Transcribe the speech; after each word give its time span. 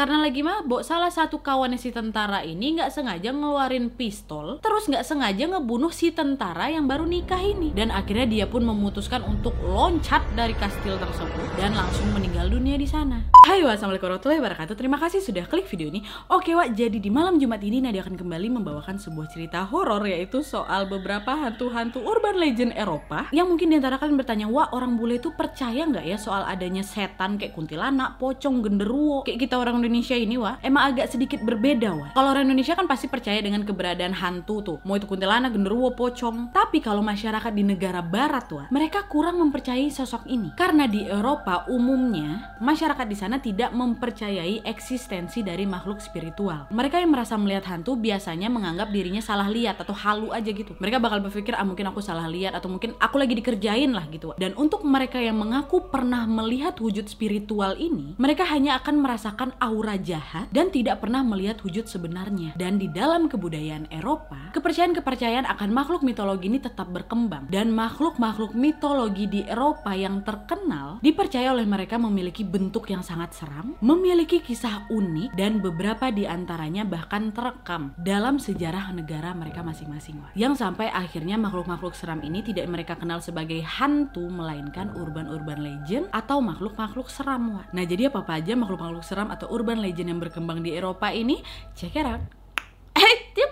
Karena 0.00 0.16
lagi 0.16 0.40
mabok, 0.40 0.80
salah 0.80 1.12
satu 1.12 1.44
kawannya 1.44 1.76
si 1.76 1.92
tentara 1.92 2.40
ini 2.40 2.72
nggak 2.72 2.88
sengaja 2.88 3.36
ngeluarin 3.36 3.92
pistol, 3.92 4.56
terus 4.64 4.88
nggak 4.88 5.04
sengaja 5.04 5.44
ngebunuh 5.44 5.92
si 5.92 6.08
tentara 6.08 6.72
yang 6.72 6.88
baru 6.88 7.04
nikah 7.04 7.36
ini. 7.36 7.68
Dan 7.76 7.92
akhirnya 7.92 8.24
dia 8.24 8.46
pun 8.48 8.64
memutuskan 8.64 9.20
untuk 9.28 9.52
loncat 9.60 10.24
dari 10.32 10.56
kastil 10.56 10.96
tersebut 10.96 11.44
dan 11.60 11.76
langsung 11.76 12.08
meninggal 12.16 12.48
dunia 12.48 12.80
di 12.80 12.88
sana. 12.88 13.28
Hai 13.44 13.60
wassalamualaikum 13.60 14.08
warahmatullahi 14.08 14.40
wabarakatuh. 14.40 14.72
Terima 14.72 14.96
kasih 14.96 15.20
sudah 15.20 15.44
klik 15.44 15.68
video 15.68 15.92
ini. 15.92 16.00
Oke 16.32 16.56
Wak, 16.56 16.72
jadi 16.72 16.96
di 16.96 17.12
malam 17.12 17.36
Jumat 17.36 17.60
ini 17.60 17.84
Nadia 17.84 18.00
akan 18.00 18.16
kembali 18.16 18.56
membawakan 18.56 18.96
sebuah 18.96 19.28
cerita 19.28 19.68
horor 19.68 20.08
yaitu 20.08 20.40
soal 20.40 20.88
beberapa 20.88 21.36
hantu-hantu 21.36 22.00
urban 22.08 22.40
legend 22.40 22.72
Eropa 22.72 23.28
yang 23.36 23.52
mungkin 23.52 23.68
di 23.68 23.76
antara 23.76 24.00
kalian 24.00 24.16
bertanya, 24.16 24.48
Wak 24.48 24.72
orang 24.72 24.96
bule 24.96 25.20
itu 25.20 25.28
percaya 25.36 25.84
nggak 25.84 26.08
ya 26.08 26.16
soal 26.16 26.48
adanya 26.48 26.80
setan 26.80 27.36
kayak 27.36 27.52
kuntilanak, 27.52 28.16
pocong, 28.16 28.64
genderuwo 28.64 29.28
kayak 29.28 29.44
kita 29.44 29.60
orang 29.60 29.89
ini 29.90 30.38
Wak? 30.38 30.62
Emang 30.62 30.94
agak 30.94 31.10
sedikit 31.10 31.42
berbeda 31.42 31.90
Wak. 31.90 32.10
Kalau 32.14 32.30
orang 32.30 32.46
Indonesia 32.46 32.78
kan 32.78 32.86
pasti 32.86 33.10
percaya 33.10 33.42
dengan 33.42 33.66
keberadaan 33.66 34.14
hantu 34.14 34.62
tuh, 34.62 34.78
mau 34.86 34.94
itu 34.94 35.10
kuntilanak, 35.10 35.50
genderuwo, 35.50 35.92
pocong. 35.98 36.54
Tapi 36.54 36.78
kalau 36.78 37.02
masyarakat 37.02 37.50
di 37.50 37.64
negara 37.66 38.00
barat 38.00 38.46
Wak, 38.46 38.68
mereka 38.70 39.04
kurang 39.10 39.42
mempercayai 39.42 39.90
sosok 39.90 40.30
ini 40.30 40.54
karena 40.54 40.86
di 40.86 41.08
Eropa 41.08 41.66
umumnya 41.66 42.58
masyarakat 42.62 43.06
di 43.08 43.16
sana 43.16 43.36
tidak 43.42 43.74
mempercayai 43.74 44.62
eksistensi 44.62 45.42
dari 45.42 45.66
makhluk 45.66 45.98
spiritual. 45.98 46.70
Mereka 46.70 47.02
yang 47.02 47.10
merasa 47.10 47.34
melihat 47.34 47.66
hantu 47.72 47.96
biasanya 47.98 48.46
menganggap 48.46 48.94
dirinya 48.94 49.24
salah 49.24 49.48
lihat 49.50 49.80
atau 49.80 49.96
halu 49.96 50.30
aja 50.30 50.52
gitu. 50.52 50.76
Mereka 50.78 51.00
bakal 51.00 51.24
berpikir 51.24 51.56
ah 51.56 51.66
mungkin 51.66 51.88
aku 51.88 52.04
salah 52.04 52.30
lihat 52.30 52.54
atau 52.54 52.70
mungkin 52.70 52.94
aku 53.00 53.16
lagi 53.16 53.34
dikerjain 53.34 53.90
lah 53.90 54.06
gitu. 54.12 54.36
Dan 54.36 54.54
untuk 54.54 54.84
mereka 54.86 55.18
yang 55.18 55.40
mengaku 55.40 55.88
pernah 55.88 56.28
melihat 56.28 56.76
wujud 56.78 57.08
spiritual 57.08 57.74
ini, 57.80 58.14
mereka 58.20 58.44
hanya 58.46 58.76
akan 58.78 59.00
merasakan 59.00 59.50
aura 59.58 59.79
jahat 60.00 60.50
dan 60.50 60.68
tidak 60.68 61.00
pernah 61.00 61.22
melihat 61.22 61.60
wujud 61.62 61.86
sebenarnya. 61.86 62.52
Dan 62.58 62.76
di 62.76 62.90
dalam 62.90 63.30
kebudayaan 63.30 63.88
Eropa, 63.94 64.50
kepercayaan-kepercayaan 64.52 65.46
akan 65.46 65.70
makhluk 65.70 66.02
mitologi 66.02 66.50
ini 66.50 66.58
tetap 66.58 66.90
berkembang 66.90 67.46
dan 67.46 67.70
makhluk-makhluk 67.70 68.58
mitologi 68.58 69.30
di 69.30 69.40
Eropa 69.46 69.94
yang 69.94 70.26
terkenal 70.26 70.98
dipercaya 70.98 71.54
oleh 71.54 71.68
mereka 71.68 72.00
memiliki 72.00 72.42
bentuk 72.42 72.90
yang 72.90 73.06
sangat 73.06 73.36
seram, 73.36 73.78
memiliki 73.78 74.42
kisah 74.42 74.90
unik 74.90 75.38
dan 75.38 75.62
beberapa 75.62 76.10
di 76.10 76.26
antaranya 76.26 76.82
bahkan 76.82 77.30
terekam 77.30 77.94
dalam 78.00 78.42
sejarah 78.42 78.90
negara 78.90 79.30
mereka 79.36 79.62
masing-masing. 79.62 80.18
Yang 80.34 80.64
sampai 80.64 80.90
akhirnya 80.90 81.38
makhluk-makhluk 81.38 81.94
seram 81.94 82.24
ini 82.24 82.42
tidak 82.42 82.66
mereka 82.66 82.98
kenal 82.98 83.22
sebagai 83.22 83.62
hantu 83.62 84.26
melainkan 84.26 84.90
urban-urban 84.98 85.62
legend 85.62 86.10
atau 86.10 86.42
makhluk-makhluk 86.42 87.06
seram. 87.06 87.60
Wak. 87.60 87.70
Nah, 87.70 87.84
jadi 87.86 88.10
apa-apa 88.10 88.40
aja 88.40 88.58
makhluk-makhluk 88.58 89.04
seram 89.06 89.28
atau 89.30 89.46
urban 89.52 89.59
legend 89.80 90.08
yang 90.08 90.20
berkembang 90.20 90.64
di 90.64 90.72
Eropa 90.72 91.12
ini, 91.12 91.40
out. 92.08 92.22
Eh, 92.96 93.16
tip. 93.36 93.50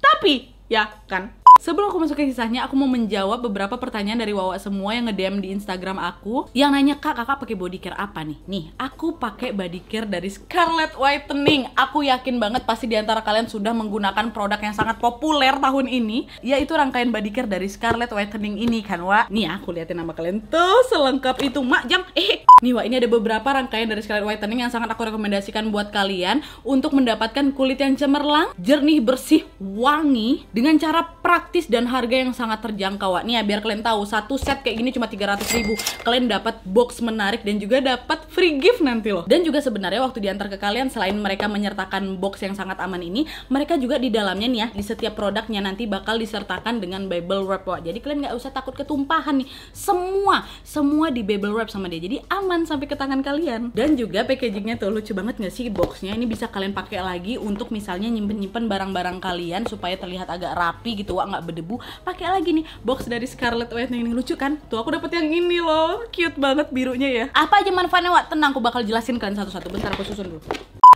Tapi, 0.00 0.54
ya 0.72 0.88
kan, 1.04 1.43
Sebelum 1.64 1.88
aku 1.88 1.96
masuk 1.96 2.20
ke 2.20 2.28
kisahnya, 2.28 2.68
aku 2.68 2.76
mau 2.76 2.84
menjawab 2.84 3.40
beberapa 3.48 3.80
pertanyaan 3.80 4.20
dari 4.20 4.36
Wawa 4.36 4.60
semua 4.60 4.92
yang 4.92 5.08
nge-DM 5.08 5.40
di 5.40 5.48
Instagram 5.56 5.96
aku 5.96 6.44
yang 6.52 6.76
nanya, 6.76 7.00
"Kak, 7.00 7.16
Kakak 7.16 7.40
pakai 7.40 7.56
body 7.56 7.80
care 7.80 7.96
apa 7.96 8.20
nih?" 8.20 8.36
Nih, 8.44 8.64
aku 8.76 9.16
pakai 9.16 9.56
body 9.56 9.80
care 9.88 10.04
dari 10.04 10.28
Scarlett 10.28 10.92
Whitening. 10.92 11.72
Aku 11.72 12.04
yakin 12.04 12.36
banget 12.36 12.68
pasti 12.68 12.84
di 12.84 13.00
antara 13.00 13.24
kalian 13.24 13.48
sudah 13.48 13.72
menggunakan 13.72 14.28
produk 14.36 14.60
yang 14.60 14.76
sangat 14.76 15.00
populer 15.00 15.56
tahun 15.56 15.88
ini, 15.88 16.28
yaitu 16.44 16.76
rangkaian 16.76 17.08
body 17.08 17.32
care 17.32 17.48
dari 17.48 17.64
Scarlett 17.72 18.12
Whitening 18.12 18.60
ini 18.60 18.84
kan, 18.84 19.00
Wa. 19.00 19.24
Nih, 19.32 19.48
aku 19.48 19.72
liatin 19.72 19.96
nama 19.96 20.12
kalian 20.12 20.44
tuh 20.52 20.84
selengkap 20.92 21.40
itu, 21.48 21.64
Mak. 21.64 21.88
Jam. 21.88 22.04
Eh, 22.12 22.44
nih, 22.60 22.76
Wa, 22.76 22.84
ini 22.84 23.00
ada 23.00 23.08
beberapa 23.08 23.48
rangkaian 23.56 23.88
dari 23.88 24.04
Scarlett 24.04 24.28
Whitening 24.28 24.68
yang 24.68 24.72
sangat 24.74 24.92
aku 24.92 25.08
rekomendasikan 25.08 25.72
buat 25.72 25.88
kalian 25.88 26.44
untuk 26.60 26.92
mendapatkan 26.92 27.56
kulit 27.56 27.80
yang 27.80 27.96
cemerlang, 27.96 28.52
jernih, 28.60 29.00
bersih, 29.00 29.48
wangi 29.56 30.44
dengan 30.52 30.76
cara 30.76 31.00
praktis 31.24 31.53
praktis 31.54 31.70
dan 31.70 31.86
harga 31.86 32.18
yang 32.18 32.34
sangat 32.34 32.66
terjangkau. 32.66 33.14
Nih 33.22 33.38
ya 33.38 33.46
biar 33.46 33.62
kalian 33.62 33.78
tahu 33.78 34.02
satu 34.02 34.34
set 34.34 34.66
kayak 34.66 34.74
gini 34.74 34.90
cuma 34.90 35.06
300 35.06 35.38
ribu. 35.54 35.78
Kalian 36.02 36.26
dapat 36.26 36.58
box 36.66 36.98
menarik 36.98 37.46
dan 37.46 37.62
juga 37.62 37.78
dapat 37.78 38.26
free 38.26 38.58
gift 38.58 38.82
nanti 38.82 39.14
loh. 39.14 39.22
Dan 39.22 39.46
juga 39.46 39.62
sebenarnya 39.62 40.02
waktu 40.02 40.18
diantar 40.18 40.50
ke 40.50 40.58
kalian 40.58 40.90
selain 40.90 41.14
mereka 41.14 41.46
menyertakan 41.46 42.18
box 42.18 42.42
yang 42.42 42.58
sangat 42.58 42.82
aman 42.82 42.98
ini, 42.98 43.30
mereka 43.46 43.78
juga 43.78 44.02
di 44.02 44.10
dalamnya 44.10 44.50
nih 44.50 44.60
ya 44.66 44.68
di 44.74 44.82
setiap 44.82 45.14
produknya 45.14 45.62
nanti 45.62 45.86
bakal 45.86 46.18
disertakan 46.18 46.82
dengan 46.82 47.06
bubble 47.06 47.46
wrap. 47.46 47.62
Wah, 47.70 47.78
jadi 47.78 48.02
kalian 48.02 48.26
nggak 48.26 48.34
usah 48.34 48.50
takut 48.50 48.74
ketumpahan 48.74 49.38
nih. 49.38 49.46
Semua 49.70 50.42
semua 50.66 51.14
di 51.14 51.22
bubble 51.22 51.54
wrap 51.54 51.70
sama 51.70 51.86
dia. 51.86 52.02
Jadi 52.02 52.18
aman 52.34 52.66
sampai 52.66 52.90
ke 52.90 52.98
tangan 52.98 53.22
kalian. 53.22 53.70
Dan 53.70 53.94
juga 53.94 54.26
packagingnya 54.26 54.74
tuh 54.74 54.90
lucu 54.90 55.14
banget 55.14 55.38
nggak 55.38 55.54
sih 55.54 55.70
boxnya? 55.70 56.18
Ini 56.18 56.26
bisa 56.26 56.50
kalian 56.50 56.74
pakai 56.74 56.98
lagi 56.98 57.38
untuk 57.38 57.70
misalnya 57.70 58.10
nyimpen-nyimpen 58.10 58.66
barang-barang 58.66 59.22
kalian 59.22 59.70
supaya 59.70 59.94
terlihat 59.94 60.26
agak 60.26 60.50
rapi 60.58 60.98
gitu, 60.98 61.14
wah 61.14 61.30
nggak 61.30 61.43
berdebu 61.44 61.78
pakai 62.02 62.32
lagi 62.32 62.50
nih 62.50 62.64
box 62.80 63.06
dari 63.06 63.28
Scarlett 63.28 63.70
Whitening 63.70 64.08
ini 64.08 64.12
lucu 64.16 64.34
kan 64.34 64.56
tuh 64.66 64.80
aku 64.80 64.96
dapet 64.96 65.12
yang 65.14 65.28
ini 65.28 65.60
loh 65.60 66.08
cute 66.08 66.40
banget 66.40 66.72
birunya 66.72 67.08
ya 67.12 67.24
apa 67.36 67.60
aja 67.60 67.70
manfaatnya 67.70 68.10
Wak? 68.10 68.32
tenang 68.32 68.56
aku 68.56 68.62
bakal 68.64 68.80
jelasin 68.80 69.20
kalian 69.20 69.36
satu-satu 69.38 69.68
bentar 69.68 69.92
aku 69.92 70.02
susun 70.02 70.32
dulu 70.32 70.42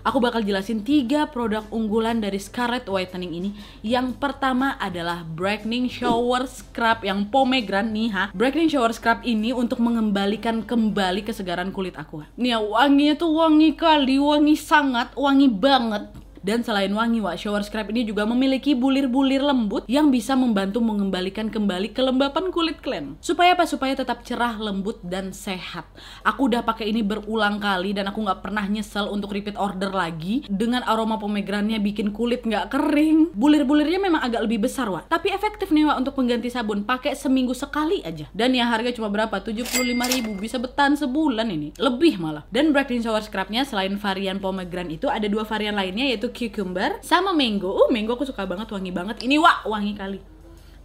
Aku 0.07 0.25
bakal 0.25 0.41
jelasin 0.41 0.87
tiga 0.87 1.29
produk 1.29 1.67
unggulan 1.69 2.23
dari 2.23 2.41
Scarlett 2.41 2.89
Whitening 2.89 3.29
ini. 3.29 3.51
Yang 3.85 4.17
pertama 4.17 4.79
adalah 4.81 5.21
Brightening 5.21 5.91
Shower 5.91 6.49
Scrub 6.49 7.05
yang 7.05 7.29
pomegranate 7.29 7.93
nih 7.93 8.09
ha. 8.17 8.25
Brightening 8.33 8.73
Shower 8.73 8.95
Scrub 8.97 9.21
ini 9.27 9.53
untuk 9.53 9.83
mengembalikan 9.85 10.65
kembali 10.65 11.29
kesegaran 11.29 11.75
kulit 11.77 11.99
aku. 12.01 12.25
Nih 12.41 12.57
ya, 12.57 12.59
wanginya 12.63 13.21
tuh 13.21 13.37
wangi 13.37 13.77
kali, 13.77 14.17
wangi 14.17 14.57
sangat, 14.57 15.13
wangi 15.13 15.51
banget 15.51 16.09
dan 16.43 16.63
selain 16.63 16.91
wangi, 16.95 17.19
Wak, 17.23 17.39
shower 17.39 17.63
scrub 17.67 17.91
ini 17.91 18.07
juga 18.07 18.25
memiliki 18.29 18.75
bulir-bulir 18.75 19.43
lembut 19.43 19.85
yang 19.91 20.11
bisa 20.13 20.39
membantu 20.39 20.79
mengembalikan 20.83 21.51
kembali 21.51 21.93
kelembapan 21.93 22.51
kulit 22.55 22.79
kalian. 22.83 23.19
Supaya 23.19 23.55
apa? 23.55 23.65
Supaya 23.67 23.95
tetap 23.99 24.23
cerah, 24.23 24.57
lembut, 24.59 25.03
dan 25.03 25.35
sehat. 25.35 25.89
Aku 26.23 26.51
udah 26.51 26.63
pakai 26.63 26.91
ini 26.91 27.03
berulang 27.03 27.59
kali 27.59 27.95
dan 27.97 28.11
aku 28.11 28.23
nggak 28.23 28.41
pernah 28.45 28.65
nyesel 28.67 29.11
untuk 29.11 29.35
repeat 29.35 29.59
order 29.59 29.91
lagi. 29.91 30.47
Dengan 30.47 30.85
aroma 30.87 31.19
pomegrannya 31.19 31.81
bikin 31.83 32.15
kulit 32.15 32.47
nggak 32.47 32.71
kering. 32.73 33.35
Bulir-bulirnya 33.35 33.99
memang 33.99 34.23
agak 34.23 34.47
lebih 34.47 34.69
besar, 34.69 34.89
Wak. 34.89 35.11
Tapi 35.11 35.33
efektif 35.33 35.71
nih, 35.75 35.89
Wak, 35.89 35.97
untuk 36.05 36.15
pengganti 36.19 36.49
sabun. 36.53 36.87
Pakai 36.87 37.15
seminggu 37.19 37.53
sekali 37.53 38.01
aja. 38.05 38.31
Dan 38.31 38.55
ya 38.55 38.69
harga 38.69 38.95
cuma 38.95 39.11
berapa? 39.11 39.41
75.000 39.41 40.39
Bisa 40.39 40.57
bertahan 40.61 40.95
sebulan 40.95 41.49
ini. 41.51 41.75
Lebih 41.77 42.21
malah. 42.21 42.45
Dan 42.49 42.71
Brightening 42.71 43.05
Shower 43.05 43.25
Scrubnya 43.25 43.65
selain 43.65 43.97
varian 43.99 44.39
pomegranate 44.39 44.99
itu 45.01 45.07
ada 45.11 45.27
dua 45.27 45.45
varian 45.45 45.77
lainnya 45.77 46.09
yaitu 46.09 46.28
cucumber 46.31 47.01
sama 47.05 47.35
mango. 47.35 47.71
Uh, 47.71 47.89
mango 47.91 48.15
aku 48.15 48.29
suka 48.29 48.45
banget, 48.45 48.69
wangi 48.71 48.93
banget. 48.93 49.17
Ini 49.25 49.37
wah, 49.41 49.65
wangi 49.67 49.93
kali. 49.97 50.21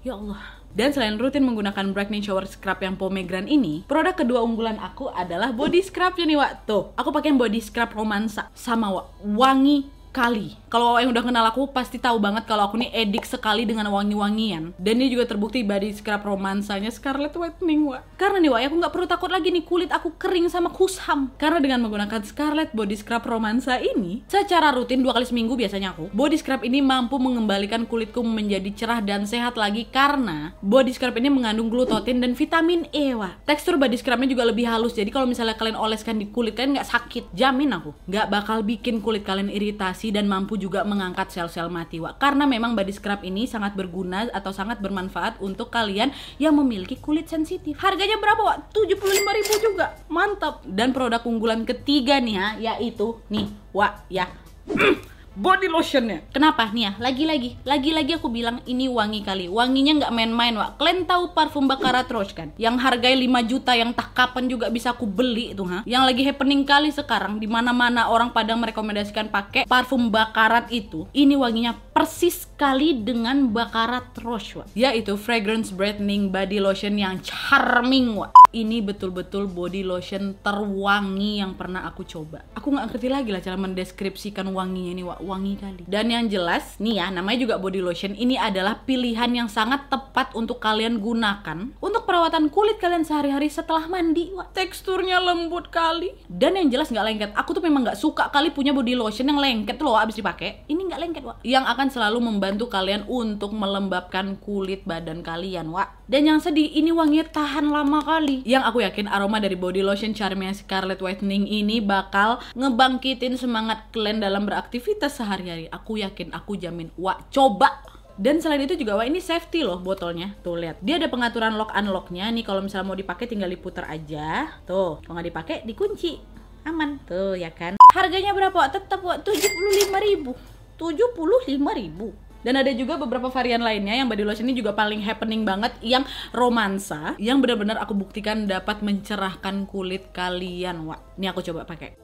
Ya 0.04 0.16
Allah. 0.20 0.42
Dan 0.74 0.90
selain 0.90 1.22
rutin 1.22 1.46
menggunakan 1.46 1.94
brightening 1.94 2.26
shower 2.26 2.50
scrub 2.50 2.82
yang 2.82 2.98
pomegranate 2.98 3.46
ini, 3.46 3.86
produk 3.86 4.18
kedua 4.18 4.42
unggulan 4.42 4.82
aku 4.82 5.06
adalah 5.14 5.54
body 5.54 5.86
scrub 5.86 6.18
ini, 6.18 6.34
Wak. 6.34 6.66
Tuh, 6.66 6.90
aku 6.98 7.14
pakai 7.14 7.30
body 7.38 7.62
scrub 7.62 7.94
romansa 7.94 8.50
sama 8.58 8.90
Wak. 8.90 9.22
Wangi 9.22 9.86
kali. 10.10 10.63
Kalau 10.74 10.98
yang 10.98 11.14
udah 11.14 11.22
kenal 11.22 11.46
aku 11.46 11.70
pasti 11.70 12.02
tahu 12.02 12.18
banget 12.18 12.50
kalau 12.50 12.66
aku 12.66 12.82
nih 12.82 12.90
edik 12.98 13.30
sekali 13.30 13.62
dengan 13.62 13.94
wangi-wangian. 13.94 14.74
Dan 14.82 14.98
ini 14.98 15.14
juga 15.14 15.30
terbukti 15.30 15.62
body 15.62 15.94
scrub 15.94 16.26
romansanya 16.26 16.90
Scarlett 16.90 17.38
Whitening, 17.38 17.86
Wak. 17.86 18.18
Karena 18.18 18.42
nih, 18.42 18.50
Wak, 18.50 18.62
aku 18.74 18.76
nggak 18.82 18.94
perlu 18.98 19.06
takut 19.06 19.30
lagi 19.30 19.54
nih 19.54 19.62
kulit 19.70 19.94
aku 19.94 20.18
kering 20.18 20.50
sama 20.50 20.74
kusam. 20.74 21.30
Karena 21.38 21.62
dengan 21.62 21.86
menggunakan 21.86 22.26
Scarlett 22.26 22.74
body 22.74 22.98
scrub 22.98 23.22
romansa 23.22 23.78
ini, 23.78 24.26
secara 24.26 24.74
rutin 24.74 25.06
dua 25.06 25.14
kali 25.14 25.30
seminggu 25.30 25.54
biasanya 25.54 25.94
aku, 25.94 26.10
body 26.10 26.42
scrub 26.42 26.66
ini 26.66 26.82
mampu 26.82 27.22
mengembalikan 27.22 27.86
kulitku 27.86 28.26
menjadi 28.26 28.74
cerah 28.74 29.06
dan 29.06 29.30
sehat 29.30 29.54
lagi 29.54 29.86
karena 29.94 30.58
body 30.66 30.90
scrub 30.90 31.14
ini 31.22 31.30
mengandung 31.30 31.70
glutotin 31.70 32.18
dan 32.18 32.34
vitamin 32.34 32.90
E, 32.90 33.14
Wak. 33.14 33.46
Tekstur 33.46 33.78
body 33.78 33.94
scrubnya 33.94 34.26
juga 34.26 34.50
lebih 34.50 34.66
halus, 34.66 34.98
jadi 34.98 35.14
kalau 35.14 35.30
misalnya 35.30 35.54
kalian 35.54 35.78
oleskan 35.78 36.18
di 36.18 36.34
kulit 36.34 36.58
kalian 36.58 36.82
nggak 36.82 36.90
sakit, 36.90 37.30
jamin 37.38 37.78
aku. 37.78 37.94
Nggak 38.10 38.26
bakal 38.34 38.66
bikin 38.66 39.06
kulit 39.06 39.22
kalian 39.22 39.54
iritasi 39.54 40.10
dan 40.10 40.26
mampu 40.26 40.63
juga 40.64 40.88
mengangkat 40.88 41.28
sel-sel 41.28 41.68
mati 41.68 42.00
Wak. 42.00 42.24
Karena 42.24 42.48
memang 42.48 42.72
body 42.72 42.96
scrub 42.96 43.20
ini 43.28 43.44
sangat 43.44 43.76
berguna 43.76 44.32
atau 44.32 44.56
sangat 44.56 44.80
bermanfaat 44.80 45.44
untuk 45.44 45.68
kalian 45.68 46.16
yang 46.40 46.56
memiliki 46.56 46.96
kulit 46.96 47.28
sensitif. 47.28 47.76
Harganya 47.84 48.16
berapa 48.16 48.40
Wak? 48.40 48.72
75.000 48.72 49.60
juga. 49.60 50.00
Mantap. 50.08 50.64
Dan 50.64 50.96
produk 50.96 51.20
unggulan 51.28 51.68
ketiga 51.68 52.24
nih 52.24 52.40
ya, 52.40 52.48
yaitu 52.74 53.20
nih 53.28 53.52
Wak 53.76 54.08
ya. 54.08 54.32
body 55.34 55.68
lotionnya. 55.70 56.22
Kenapa 56.30 56.70
nih 56.70 56.90
ya? 56.90 56.92
Lagi-lagi, 57.02 57.50
lagi-lagi 57.66 58.12
aku 58.18 58.30
bilang 58.30 58.62
ini 58.70 58.86
wangi 58.90 59.26
kali. 59.26 59.50
Wanginya 59.50 60.06
nggak 60.06 60.14
main-main, 60.14 60.54
Wak. 60.58 60.78
Kalian 60.78 61.06
tahu 61.10 61.34
parfum 61.34 61.66
Baccarat 61.66 62.08
Rose 62.10 62.34
kan? 62.34 62.54
Yang 62.58 62.76
harganya 62.86 63.18
5 63.44 63.50
juta 63.50 63.72
yang 63.74 63.92
tak 63.94 64.14
kapan 64.14 64.46
juga 64.50 64.70
bisa 64.70 64.94
aku 64.94 65.10
beli 65.10 65.54
itu, 65.58 65.66
ha? 65.66 65.82
Yang 65.84 66.04
lagi 66.14 66.22
happening 66.26 66.62
kali 66.64 66.90
sekarang 66.94 67.42
di 67.42 67.50
mana-mana 67.50 68.10
orang 68.10 68.30
pada 68.30 68.54
merekomendasikan 68.54 69.34
pakai 69.34 69.66
parfum 69.66 70.14
Baccarat 70.14 70.70
itu. 70.70 71.10
Ini 71.12 71.34
wanginya 71.34 71.74
persis 71.94 72.46
kali 72.58 73.02
dengan 73.02 73.50
Baccarat 73.50 74.14
Rose, 74.22 74.62
Wak. 74.62 74.68
Yaitu 74.78 75.18
fragrance 75.18 75.74
brightening 75.74 76.30
body 76.30 76.62
lotion 76.62 76.98
yang 76.98 77.18
charming, 77.26 78.14
Wak 78.18 78.43
ini 78.54 78.86
betul-betul 78.86 79.50
body 79.50 79.82
lotion 79.82 80.38
terwangi 80.46 81.42
yang 81.42 81.58
pernah 81.58 81.90
aku 81.90 82.06
coba. 82.06 82.46
Aku 82.54 82.70
nggak 82.70 82.94
ngerti 82.94 83.08
lagi 83.10 83.30
lah 83.34 83.42
cara 83.42 83.58
mendeskripsikan 83.58 84.46
wanginya 84.54 84.92
ini, 84.94 85.04
wangi 85.04 85.54
kali. 85.58 85.82
Dan 85.90 86.14
yang 86.14 86.30
jelas, 86.30 86.78
nih 86.78 87.02
ya, 87.02 87.10
namanya 87.10 87.50
juga 87.50 87.56
body 87.58 87.82
lotion. 87.82 88.14
Ini 88.14 88.38
adalah 88.38 88.86
pilihan 88.86 89.34
yang 89.34 89.50
sangat 89.50 89.90
tepat 89.90 90.38
untuk 90.38 90.62
kalian 90.62 91.02
gunakan 91.02 91.74
untuk 91.82 92.06
perawatan 92.06 92.54
kulit 92.54 92.78
kalian 92.78 93.02
sehari-hari 93.02 93.50
setelah 93.50 93.90
mandi. 93.90 94.30
Wak. 94.38 94.54
Teksturnya 94.54 95.18
lembut 95.18 95.74
kali. 95.74 96.14
Dan 96.30 96.54
yang 96.54 96.70
jelas 96.70 96.94
nggak 96.94 97.06
lengket. 97.10 97.30
Aku 97.34 97.58
tuh 97.58 97.66
memang 97.66 97.82
nggak 97.90 97.98
suka 97.98 98.30
kali 98.30 98.54
punya 98.54 98.70
body 98.70 98.94
lotion 98.94 99.26
yang 99.34 99.42
lengket 99.42 99.82
loh 99.82 99.98
abis 99.98 100.22
dipakai. 100.22 100.70
Ini 100.70 100.82
nggak 100.94 101.02
lengket, 101.02 101.24
Wak. 101.26 101.38
Yang 101.42 101.66
akan 101.74 101.88
selalu 101.90 102.20
membantu 102.22 102.70
kalian 102.70 103.10
untuk 103.10 103.50
melembabkan 103.58 104.38
kulit 104.38 104.86
badan 104.86 105.26
kalian, 105.26 105.74
Wak. 105.74 106.03
Dan 106.04 106.28
yang 106.28 106.44
sedih, 106.44 106.68
ini 106.68 106.92
wanginya 106.92 107.24
tahan 107.32 107.72
lama 107.72 108.04
kali. 108.04 108.44
Yang 108.44 108.64
aku 108.68 108.84
yakin 108.84 109.08
aroma 109.08 109.40
dari 109.40 109.56
body 109.56 109.80
lotion 109.80 110.12
Charming 110.12 110.52
Scarlet 110.52 111.00
Whitening 111.00 111.48
ini 111.48 111.80
bakal 111.80 112.44
ngebangkitin 112.60 113.40
semangat 113.40 113.88
kalian 113.96 114.20
dalam 114.20 114.44
beraktivitas 114.44 115.16
sehari-hari. 115.16 115.72
Aku 115.72 115.96
yakin, 115.96 116.36
aku 116.36 116.60
jamin. 116.60 116.92
Wah, 117.00 117.24
coba! 117.32 117.80
Dan 118.14 118.38
selain 118.38 118.62
itu 118.62 118.78
juga 118.78 118.94
wah 118.94 119.08
ini 119.10 119.18
safety 119.18 119.66
loh 119.66 119.82
botolnya. 119.82 120.38
Tuh 120.46 120.60
lihat. 120.60 120.78
Dia 120.86 121.02
ada 121.02 121.10
pengaturan 121.10 121.58
lock 121.58 121.74
unlocknya 121.74 122.30
nih 122.30 122.46
kalau 122.46 122.62
misalnya 122.62 122.94
mau 122.94 123.00
dipakai 123.00 123.26
tinggal 123.26 123.50
diputar 123.50 123.90
aja. 123.90 124.54
Tuh, 124.70 125.02
kalau 125.02 125.18
nggak 125.18 125.28
dipakai 125.34 125.56
dikunci. 125.66 126.22
Aman. 126.68 127.02
Tuh 127.10 127.34
ya 127.34 127.50
kan. 127.50 127.80
Harganya 127.90 128.36
berapa? 128.38 128.70
Tetap 128.70 129.02
Wak 129.02 129.26
75.000. 129.26 130.30
75.000. 130.78 132.23
Dan 132.44 132.60
ada 132.60 132.72
juga 132.76 133.00
beberapa 133.00 133.32
varian 133.32 133.64
lainnya 133.64 133.96
yang 134.04 134.08
body 134.12 134.24
lotion 134.28 134.48
ini 134.52 134.60
juga 134.60 134.76
paling 134.76 135.00
happening 135.00 135.48
banget 135.48 135.74
yang 135.80 136.04
romansa 136.36 137.16
yang 137.18 137.40
benar-benar 137.40 137.80
aku 137.80 137.96
buktikan 137.96 138.46
dapat 138.46 138.84
mencerahkan 138.84 139.66
kulit 139.66 140.12
kalian, 140.12 140.84
Wak. 140.86 141.18
Ini 141.18 141.32
aku 141.32 141.40
coba 141.40 141.64
pakai. 141.64 141.96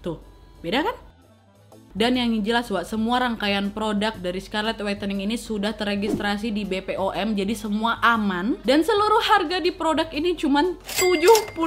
Tuh, 0.00 0.18
beda 0.64 0.82
kan? 0.88 1.07
Dan 1.98 2.14
yang 2.14 2.30
jelas, 2.46 2.70
Wak, 2.70 2.86
semua 2.86 3.18
rangkaian 3.18 3.74
produk 3.74 4.14
dari 4.14 4.38
Scarlett 4.38 4.78
Whitening 4.78 5.26
ini 5.26 5.34
sudah 5.34 5.74
terregistrasi 5.74 6.54
di 6.54 6.62
BPOM, 6.62 7.34
jadi 7.34 7.50
semua 7.58 7.98
aman. 8.06 8.54
Dan 8.62 8.86
seluruh 8.86 9.18
harga 9.26 9.58
di 9.58 9.74
produk 9.74 10.06
ini 10.14 10.38
cuma 10.38 10.62
75 10.78 11.58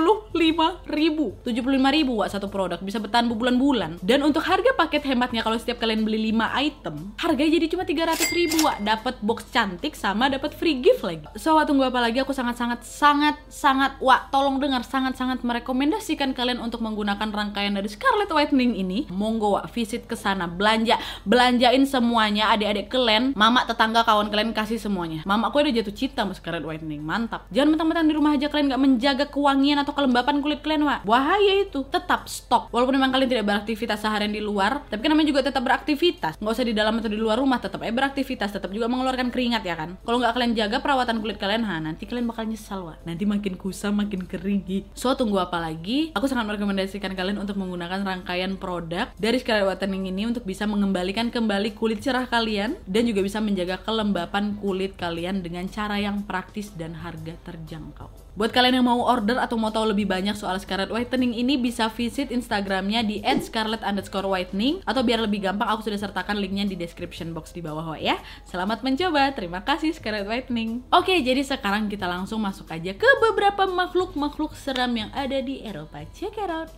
ribu. 0.88 1.36
75 1.44 1.92
ribu, 1.92 2.24
Wak, 2.24 2.31
satu 2.31 2.48
produk. 2.48 2.80
Bisa 2.80 3.04
bertahan 3.04 3.28
bulan-bulan. 3.28 4.00
Dan 4.00 4.24
untuk 4.24 4.48
harga 4.48 4.72
paket 4.80 5.04
hematnya, 5.04 5.44
kalau 5.44 5.60
setiap 5.60 5.83
kalian 5.83 6.07
beli 6.07 6.31
5 6.31 6.48
item, 6.63 7.12
harganya 7.19 7.51
jadi 7.60 7.68
cuma 7.68 7.83
300 7.83 8.31
ribu, 8.31 8.63
Wak. 8.63 8.88
Dapat 8.88 9.19
box 9.19 9.51
cantik 9.51 10.00
sama 10.00 10.31
dapat 10.31 10.56
free 10.56 10.80
gift 10.80 11.04
lagi. 11.04 11.28
So, 11.36 11.60
Wak, 11.60 11.68
tunggu 11.68 11.83
apa 11.83 12.00
lagi? 12.00 12.24
Aku 12.24 12.31
sangat-sangat, 12.31 12.88
sangat-sangat, 12.88 14.00
Wak, 14.00 14.31
tolong 14.31 14.63
dengar, 14.63 14.88
sangat-sangat 14.88 15.44
merekomendasikan 15.44 16.31
kalian 16.31 16.63
untuk 16.63 16.80
menggunakan 16.80 17.28
rangkaian 17.28 17.75
dari 17.75 17.92
Scarlett 17.92 18.31
Whitening 18.31 18.80
ini. 18.80 19.12
Monggo, 19.12 19.60
Wak, 19.60 19.68
visit 19.75 20.07
ke 20.07 20.20
sana. 20.21 20.45
Belanja 20.45 21.01
belanjain 21.25 21.81
semuanya. 21.89 22.53
Adik-adik 22.53 22.94
kalian 22.94 23.33
mama 23.33 23.65
tetangga 23.65 24.06
kawan 24.06 24.29
kalian 24.29 24.53
kasih 24.53 24.77
semuanya. 24.77 25.25
Mama 25.25 25.50
aku 25.50 25.65
udah 25.65 25.73
jatuh 25.73 25.95
cinta 25.97 26.21
sama 26.21 26.38
Scarlet 26.38 26.62
Whitening. 26.62 27.01
Mantap. 27.01 27.50
Jangan 27.50 27.73
mentang-mentang 27.73 28.06
di 28.06 28.13
rumah 28.13 28.38
aja 28.38 28.47
kalian 28.53 28.69
nggak 28.69 28.81
menjaga 28.85 29.25
kewangian 29.33 29.81
atau 29.81 29.97
kelembapan 29.97 30.38
kulit 30.45 30.62
kalian 30.62 30.85
wak. 30.85 31.01
Bahaya 31.01 31.65
itu. 31.65 31.81
Tetap 31.89 32.29
stop. 32.29 32.69
Walaupun 32.69 33.01
memang 33.01 33.09
kalian 33.09 33.29
tidak 33.33 33.45
beraktivitas 33.50 34.06
seharian 34.06 34.29
di 34.29 34.39
luar 34.44 34.85
tapi 34.88 35.01
kan 35.01 35.18
namanya 35.18 35.33
juga 35.33 35.41
tetap 35.50 35.65
beraktivitas. 35.65 36.38
Nggak 36.38 36.53
usah 36.53 36.65
di 36.68 36.75
dalam 36.77 37.01
atau 37.01 37.09
di 37.09 37.18
luar 37.18 37.41
rumah 37.41 37.57
tetap 37.57 37.81
eh 37.81 37.89
beraktivitas. 37.89 38.53
Tetap 38.53 38.69
juga 38.69 38.85
mengeluarkan 38.85 39.33
keringat 39.33 39.65
ya 39.65 39.73
kan? 39.73 39.97
Kalau 40.06 40.21
nggak 40.21 40.38
kalian 40.38 40.53
jaga 40.53 40.77
perawatan 40.83 41.18
kulit 41.18 41.41
kalian 41.41 41.65
ha 41.65 41.81
nanti 41.81 42.06
kalian 42.06 42.29
bakal 42.29 42.45
nyesal 42.45 42.85
wak. 42.85 43.01
Nanti 43.07 43.25
makin 43.25 43.57
kusam 43.57 43.97
makin 43.97 44.29
kering 44.29 44.63
so 44.94 45.15
tunggu 45.15 45.39
apa 45.39 45.57
lagi? 45.57 46.12
Aku 46.12 46.27
sangat 46.27 46.45
merekomendasikan 46.51 47.15
kalian 47.15 47.39
untuk 47.39 47.56
menggunakan 47.56 48.03
rangkaian 48.03 48.59
produk 48.59 49.09
dari 49.15 49.39
Scarlet 49.39 49.65
Whitening 49.65 50.10
ini 50.11 50.27
untuk 50.27 50.43
bisa 50.43 50.67
mengembalikan 50.67 51.31
kembali 51.31 51.71
kulit 51.79 52.03
cerah 52.03 52.27
kalian 52.27 52.75
dan 52.83 53.07
juga 53.07 53.23
bisa 53.23 53.39
menjaga 53.39 53.79
kelembapan 53.79 54.59
kulit 54.59 54.99
kalian 54.99 55.39
dengan 55.39 55.71
cara 55.71 55.95
yang 55.97 56.27
praktis 56.27 56.75
dan 56.75 56.91
harga 56.99 57.33
terjangkau. 57.47 58.11
Buat 58.31 58.55
kalian 58.55 58.79
yang 58.79 58.87
mau 58.87 59.03
order 59.03 59.39
atau 59.43 59.59
mau 59.59 59.75
tahu 59.75 59.91
lebih 59.91 60.07
banyak 60.07 60.39
soal 60.39 60.55
Scarlet 60.59 60.87
Whitening 60.87 61.35
ini 61.35 61.59
bisa 61.59 61.91
visit 61.91 62.31
Instagramnya 62.31 63.03
di 63.03 63.19
@scarlet_whitening 63.23 64.87
atau 64.87 65.03
biar 65.03 65.19
lebih 65.23 65.43
gampang 65.43 65.67
aku 65.67 65.91
sudah 65.91 65.99
sertakan 65.99 66.39
linknya 66.39 66.63
di 66.63 66.79
description 66.79 67.35
box 67.35 67.51
di 67.51 67.59
bawah 67.59 67.95
ya. 67.99 68.15
Selamat 68.47 68.87
mencoba, 68.87 69.35
terima 69.35 69.63
kasih 69.67 69.91
Scarlet 69.91 70.23
Whitening. 70.27 70.87
Oke, 70.95 71.19
jadi 71.19 71.43
sekarang 71.43 71.91
kita 71.91 72.07
langsung 72.07 72.39
masuk 72.39 72.71
aja 72.71 72.95
ke 72.95 73.09
beberapa 73.19 73.67
makhluk-makhluk 73.67 74.55
seram 74.55 74.95
yang 74.95 75.11
ada 75.11 75.43
di 75.43 75.63
Eropa. 75.67 76.03
Check 76.15 76.39
it 76.39 76.47
out. 76.47 76.71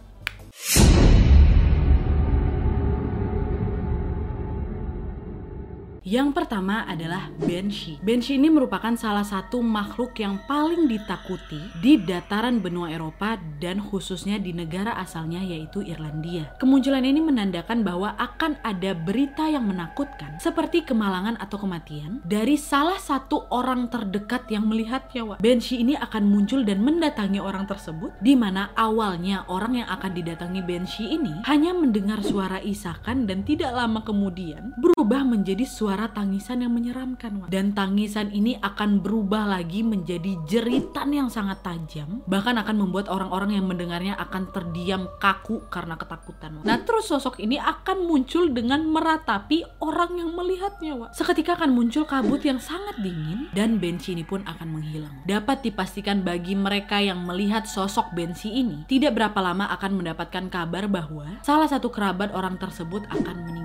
Yang 6.04 6.36
pertama 6.36 6.84
adalah 6.84 7.32
Banshee. 7.40 7.96
Banshee 8.04 8.36
ini 8.36 8.52
merupakan 8.52 8.92
salah 9.00 9.24
satu 9.24 9.64
makhluk 9.64 10.12
yang 10.20 10.36
paling 10.52 10.92
ditakuti 10.92 11.72
di 11.80 11.96
dataran 11.96 12.60
benua 12.60 12.92
Eropa 12.92 13.40
dan 13.64 13.80
khususnya 13.80 14.36
di 14.36 14.52
negara 14.52 15.00
asalnya 15.00 15.40
yaitu 15.40 15.80
Irlandia. 15.80 16.52
Kemunculan 16.60 17.08
ini 17.08 17.24
menandakan 17.24 17.88
bahwa 17.88 18.20
akan 18.20 18.60
ada 18.68 18.92
berita 18.92 19.48
yang 19.48 19.64
menakutkan 19.64 20.44
seperti 20.44 20.84
kemalangan 20.84 21.40
atau 21.40 21.56
kematian 21.56 22.20
dari 22.28 22.60
salah 22.60 23.00
satu 23.00 23.48
orang 23.48 23.88
terdekat 23.88 24.52
yang 24.52 24.68
melihatnya. 24.68 25.24
Wak. 25.24 25.40
Banshee 25.40 25.88
ini 25.88 25.96
akan 25.96 26.28
muncul 26.28 26.68
dan 26.68 26.84
mendatangi 26.84 27.40
orang 27.40 27.64
tersebut 27.64 28.12
di 28.20 28.36
mana 28.36 28.76
awalnya 28.76 29.48
orang 29.48 29.80
yang 29.80 29.88
akan 29.88 30.12
didatangi 30.12 30.60
Banshee 30.68 31.16
ini 31.16 31.48
hanya 31.48 31.72
mendengar 31.72 32.20
suara 32.20 32.60
isakan 32.60 33.24
dan 33.24 33.48
tidak 33.48 33.72
lama 33.72 34.04
kemudian 34.04 34.76
berubah 34.76 35.24
menjadi 35.24 35.64
suara 35.64 35.93
suara 35.94 36.10
tangisan 36.10 36.66
yang 36.66 36.74
menyeramkan 36.74 37.46
Wak. 37.46 37.54
dan 37.54 37.70
tangisan 37.78 38.34
ini 38.34 38.58
akan 38.66 39.06
berubah 39.06 39.46
lagi 39.46 39.86
menjadi 39.86 40.42
jeritan 40.50 41.14
yang 41.14 41.30
sangat 41.30 41.62
tajam 41.62 42.26
bahkan 42.26 42.58
akan 42.58 42.82
membuat 42.82 43.14
orang-orang 43.14 43.62
yang 43.62 43.70
mendengarnya 43.70 44.18
akan 44.18 44.50
terdiam 44.50 45.06
kaku 45.22 45.62
karena 45.70 45.94
ketakutan 45.94 46.58
Wak. 46.58 46.66
nah 46.66 46.82
terus 46.82 47.14
sosok 47.14 47.38
ini 47.46 47.62
akan 47.62 48.10
muncul 48.10 48.50
dengan 48.50 48.90
meratapi 48.90 49.86
orang 49.86 50.18
yang 50.18 50.34
melihatnya 50.34 50.98
Wak. 50.98 51.10
seketika 51.14 51.62
akan 51.62 51.78
muncul 51.78 52.10
kabut 52.10 52.42
yang 52.42 52.58
sangat 52.58 52.98
dingin 52.98 53.54
dan 53.54 53.78
benci 53.78 54.18
ini 54.18 54.26
pun 54.26 54.42
akan 54.50 54.74
menghilang 54.74 55.14
dapat 55.30 55.62
dipastikan 55.62 56.26
bagi 56.26 56.58
mereka 56.58 56.98
yang 57.06 57.22
melihat 57.22 57.70
sosok 57.70 58.18
benci 58.18 58.50
ini 58.50 58.82
tidak 58.90 59.14
berapa 59.14 59.38
lama 59.46 59.70
akan 59.78 60.02
mendapatkan 60.02 60.50
kabar 60.50 60.90
bahwa 60.90 61.38
salah 61.46 61.70
satu 61.70 61.94
kerabat 61.94 62.34
orang 62.34 62.58
tersebut 62.58 63.06
akan 63.14 63.38
meninggal 63.46 63.63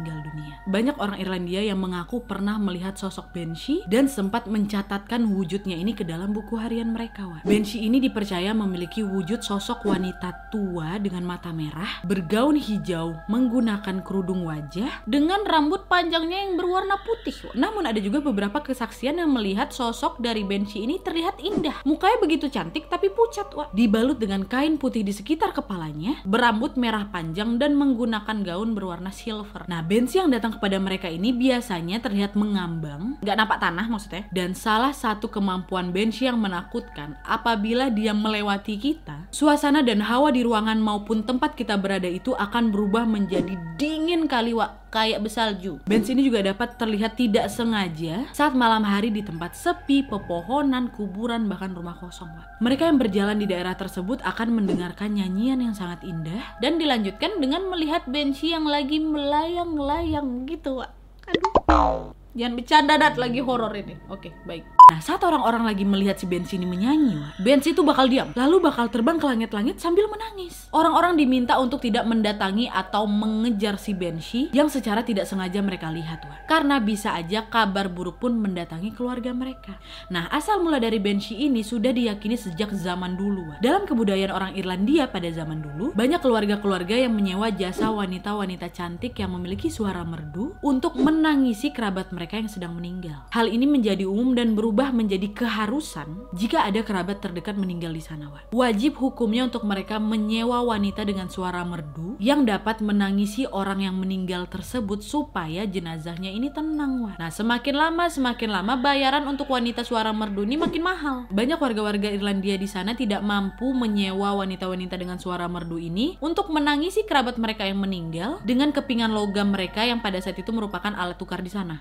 banyak 0.69 1.01
orang 1.01 1.17
Irlandia 1.17 1.65
yang 1.65 1.81
mengaku 1.81 2.21
pernah 2.29 2.61
melihat 2.61 2.93
sosok 3.01 3.33
Banshee 3.33 3.81
dan 3.89 4.05
sempat 4.05 4.45
mencatatkan 4.45 5.25
wujudnya 5.33 5.81
ini 5.81 5.97
ke 5.97 6.05
dalam 6.05 6.37
buku 6.37 6.61
harian 6.61 6.93
mereka. 6.93 7.25
Wah. 7.25 7.41
Banshee 7.41 7.89
ini 7.89 8.05
dipercaya 8.05 8.53
memiliki 8.53 9.01
wujud 9.01 9.41
sosok 9.41 9.89
wanita 9.89 10.53
tua 10.53 11.01
dengan 11.01 11.25
mata 11.25 11.57
merah, 11.57 12.05
bergaun 12.05 12.61
hijau, 12.61 13.17
menggunakan 13.33 14.05
kerudung 14.05 14.45
wajah, 14.45 15.09
dengan 15.09 15.41
rambut 15.49 15.89
panjangnya 15.89 16.45
yang 16.45 16.61
berwarna 16.61 17.01
putih. 17.01 17.49
Namun 17.57 17.89
ada 17.89 17.97
juga 17.97 18.21
beberapa 18.21 18.61
kesaksian 18.61 19.25
yang 19.25 19.33
melihat 19.33 19.73
sosok 19.73 20.21
dari 20.21 20.45
Banshee 20.45 20.85
ini 20.85 21.01
terlihat 21.01 21.41
indah. 21.41 21.81
Mukanya 21.89 22.21
begitu 22.21 22.53
cantik 22.53 22.93
tapi 22.93 23.09
pucat, 23.09 23.49
wah. 23.57 23.73
Dibalut 23.73 24.21
dengan 24.21 24.45
kain 24.45 24.77
putih 24.77 25.01
di 25.01 25.17
sekitar 25.17 25.57
kepalanya, 25.57 26.21
berambut 26.29 26.77
merah 26.77 27.09
panjang 27.09 27.57
dan 27.57 27.73
menggunakan 27.73 28.45
gaun 28.45 28.77
berwarna 28.77 29.09
silver. 29.09 29.65
Nah, 29.65 29.81
Banshee 29.81 30.21
yang 30.21 30.29
datang 30.29 30.58
kepada 30.59 30.83
mereka 30.83 31.07
ini 31.07 31.31
biasanya 31.31 32.03
terlihat 32.03 32.35
mengambang, 32.35 33.15
nggak 33.23 33.39
nampak 33.39 33.63
tanah 33.63 33.87
maksudnya. 33.87 34.27
Dan 34.35 34.59
salah 34.59 34.91
satu 34.91 35.31
kemampuan 35.31 35.95
Banshee 35.95 36.27
yang 36.27 36.43
menakutkan 36.43 37.15
apabila 37.23 37.95
dia 37.95 38.11
melewati 38.11 38.75
kita, 38.75 39.31
suasana 39.31 39.87
dan 39.87 40.03
hawa 40.03 40.35
di 40.35 40.43
ruangan 40.43 40.83
maupun 40.83 41.23
tempat 41.23 41.55
kita 41.55 41.79
berada 41.79 42.11
itu 42.11 42.35
akan 42.35 42.75
berubah 42.75 43.07
menjadi 43.07 43.55
dingin 43.79 44.27
kali 44.27 44.51
wak 44.51 44.88
kayak 44.89 45.21
besalju. 45.25 45.81
Banshee 45.85 46.17
ini 46.17 46.29
juga 46.29 46.45
dapat 46.45 46.77
terlihat 46.77 47.17
tidak 47.17 47.49
sengaja 47.53 48.29
saat 48.33 48.57
malam 48.57 48.85
hari 48.85 49.13
di 49.13 49.21
tempat 49.25 49.55
sepi, 49.55 50.05
pepohonan, 50.05 50.93
kuburan, 50.93 51.49
bahkan 51.49 51.73
rumah 51.73 51.97
kosong. 51.97 52.29
Wak. 52.29 52.61
Mereka 52.61 52.89
yang 52.89 52.99
berjalan 52.99 53.37
di 53.39 53.47
daerah 53.49 53.77
tersebut 53.77 54.21
akan 54.25 54.49
mendengarkan 54.53 55.17
nyanyian 55.17 55.61
yang 55.61 55.75
sangat 55.77 56.05
indah 56.05 56.59
dan 56.61 56.77
dilanjutkan 56.77 57.41
dengan 57.41 57.69
melihat 57.69 58.05
Banshee 58.09 58.53
yang 58.53 58.65
lagi 58.65 59.01
melayang-layang 59.01 60.49
gitu. 60.49 60.85
Wak. 60.85 60.91
Aduh. 61.29 62.13
Jangan 62.37 62.55
bercanda 62.61 62.95
dat 63.01 63.17
lagi 63.17 63.41
horor 63.41 63.73
ini. 63.73 63.97
Oke, 64.13 64.35
baik. 64.45 64.79
Nah, 64.89 65.05
saat 65.05 65.21
orang-orang 65.21 65.69
lagi 65.69 65.85
melihat 65.85 66.17
si 66.17 66.25
Bensi 66.25 66.57
ini 66.57 66.65
menyanyi, 66.65 67.21
Bensi 67.45 67.77
itu 67.77 67.85
bakal 67.85 68.09
diam, 68.09 68.33
lalu 68.33 68.57
bakal 68.57 68.89
terbang 68.89 69.21
ke 69.21 69.29
langit-langit 69.29 69.77
sambil 69.77 70.09
menangis. 70.09 70.65
Orang-orang 70.73 71.13
diminta 71.13 71.61
untuk 71.61 71.85
tidak 71.85 72.09
mendatangi 72.09 72.73
atau 72.73 73.05
mengejar 73.05 73.77
si 73.77 73.93
Bensi 73.93 74.49
yang 74.53 74.73
secara 74.73 75.05
tidak 75.05 75.29
sengaja 75.29 75.61
mereka 75.61 75.93
lihat, 75.93 76.25
wah. 76.25 76.41
Karena 76.49 76.81
bisa 76.81 77.13
aja 77.13 77.45
kabar 77.53 77.93
buruk 77.93 78.17
pun 78.17 78.41
mendatangi 78.41 78.97
keluarga 78.97 79.37
mereka. 79.37 79.77
Nah, 80.09 80.33
asal 80.33 80.65
mula 80.65 80.81
dari 80.81 80.97
Bensi 81.01 81.37
ini 81.37 81.61
sudah 81.61 81.93
diyakini 81.93 82.41
sejak 82.41 82.73
zaman 82.73 83.17
dulu. 83.17 83.45
Wah. 83.53 83.59
Dalam 83.61 83.85
kebudayaan 83.85 84.33
orang 84.33 84.53
Irlandia 84.57 85.09
pada 85.09 85.29
zaman 85.29 85.61
dulu, 85.61 85.93
banyak 85.93 86.21
keluarga-keluarga 86.21 86.97
yang 86.97 87.13
menyewa 87.13 87.53
jasa 87.53 87.93
wanita-wanita 87.93 88.73
cantik 88.73 89.17
yang 89.21 89.37
memiliki 89.37 89.69
suara 89.69 90.01
merdu 90.01 90.57
untuk 90.65 90.97
menangisi 90.97 91.73
kerabat 91.77 92.09
mereka 92.09 92.28
yang 92.37 92.51
sedang 92.51 92.77
meninggal. 92.77 93.25
Hal 93.33 93.49
ini 93.49 93.65
menjadi 93.65 94.05
umum 94.05 94.37
dan 94.37 94.53
berubah 94.53 94.93
menjadi 94.93 95.31
keharusan 95.33 96.29
jika 96.35 96.67
ada 96.67 96.85
kerabat 96.85 97.25
terdekat 97.25 97.57
meninggal 97.57 97.95
di 97.95 98.03
sana. 98.05 98.29
Wak. 98.29 98.53
Wajib 98.53 99.01
hukumnya 99.01 99.49
untuk 99.49 99.65
mereka 99.65 99.97
menyewa 99.97 100.61
wanita 100.67 101.07
dengan 101.07 101.33
suara 101.33 101.65
merdu 101.65 102.19
yang 102.19 102.45
dapat 102.45 102.85
menangisi 102.85 103.49
orang 103.49 103.87
yang 103.87 103.97
meninggal 103.97 104.51
tersebut 104.51 105.01
supaya 105.01 105.65
jenazahnya 105.65 106.29
ini 106.29 106.53
tenang. 106.53 107.09
Wak. 107.09 107.17
Nah, 107.17 107.31
semakin 107.33 107.75
lama 107.79 108.05
semakin 108.11 108.51
lama 108.51 108.75
bayaran 108.77 109.25
untuk 109.31 109.49
wanita 109.49 109.87
suara 109.87 110.11
merdu 110.11 110.43
ini 110.43 110.59
makin 110.59 110.83
mahal. 110.83 111.17
Banyak 111.31 111.57
warga-warga 111.63 112.11
Irlandia 112.11 112.59
di 112.59 112.67
sana 112.67 112.99
tidak 112.99 113.23
mampu 113.23 113.71
menyewa 113.71 114.35
wanita-wanita 114.35 114.99
dengan 114.99 115.23
suara 115.23 115.47
merdu 115.47 115.79
ini 115.79 116.19
untuk 116.19 116.51
menangisi 116.51 117.07
kerabat 117.07 117.39
mereka 117.39 117.63
yang 117.63 117.79
meninggal 117.79 118.43
dengan 118.43 118.75
kepingan 118.75 119.15
logam 119.15 119.55
mereka 119.55 119.87
yang 119.87 120.03
pada 120.03 120.19
saat 120.19 120.41
itu 120.41 120.51
merupakan 120.51 120.91
alat 120.97 121.15
tukar 121.15 121.45
di 121.45 121.53
sana. 121.53 121.79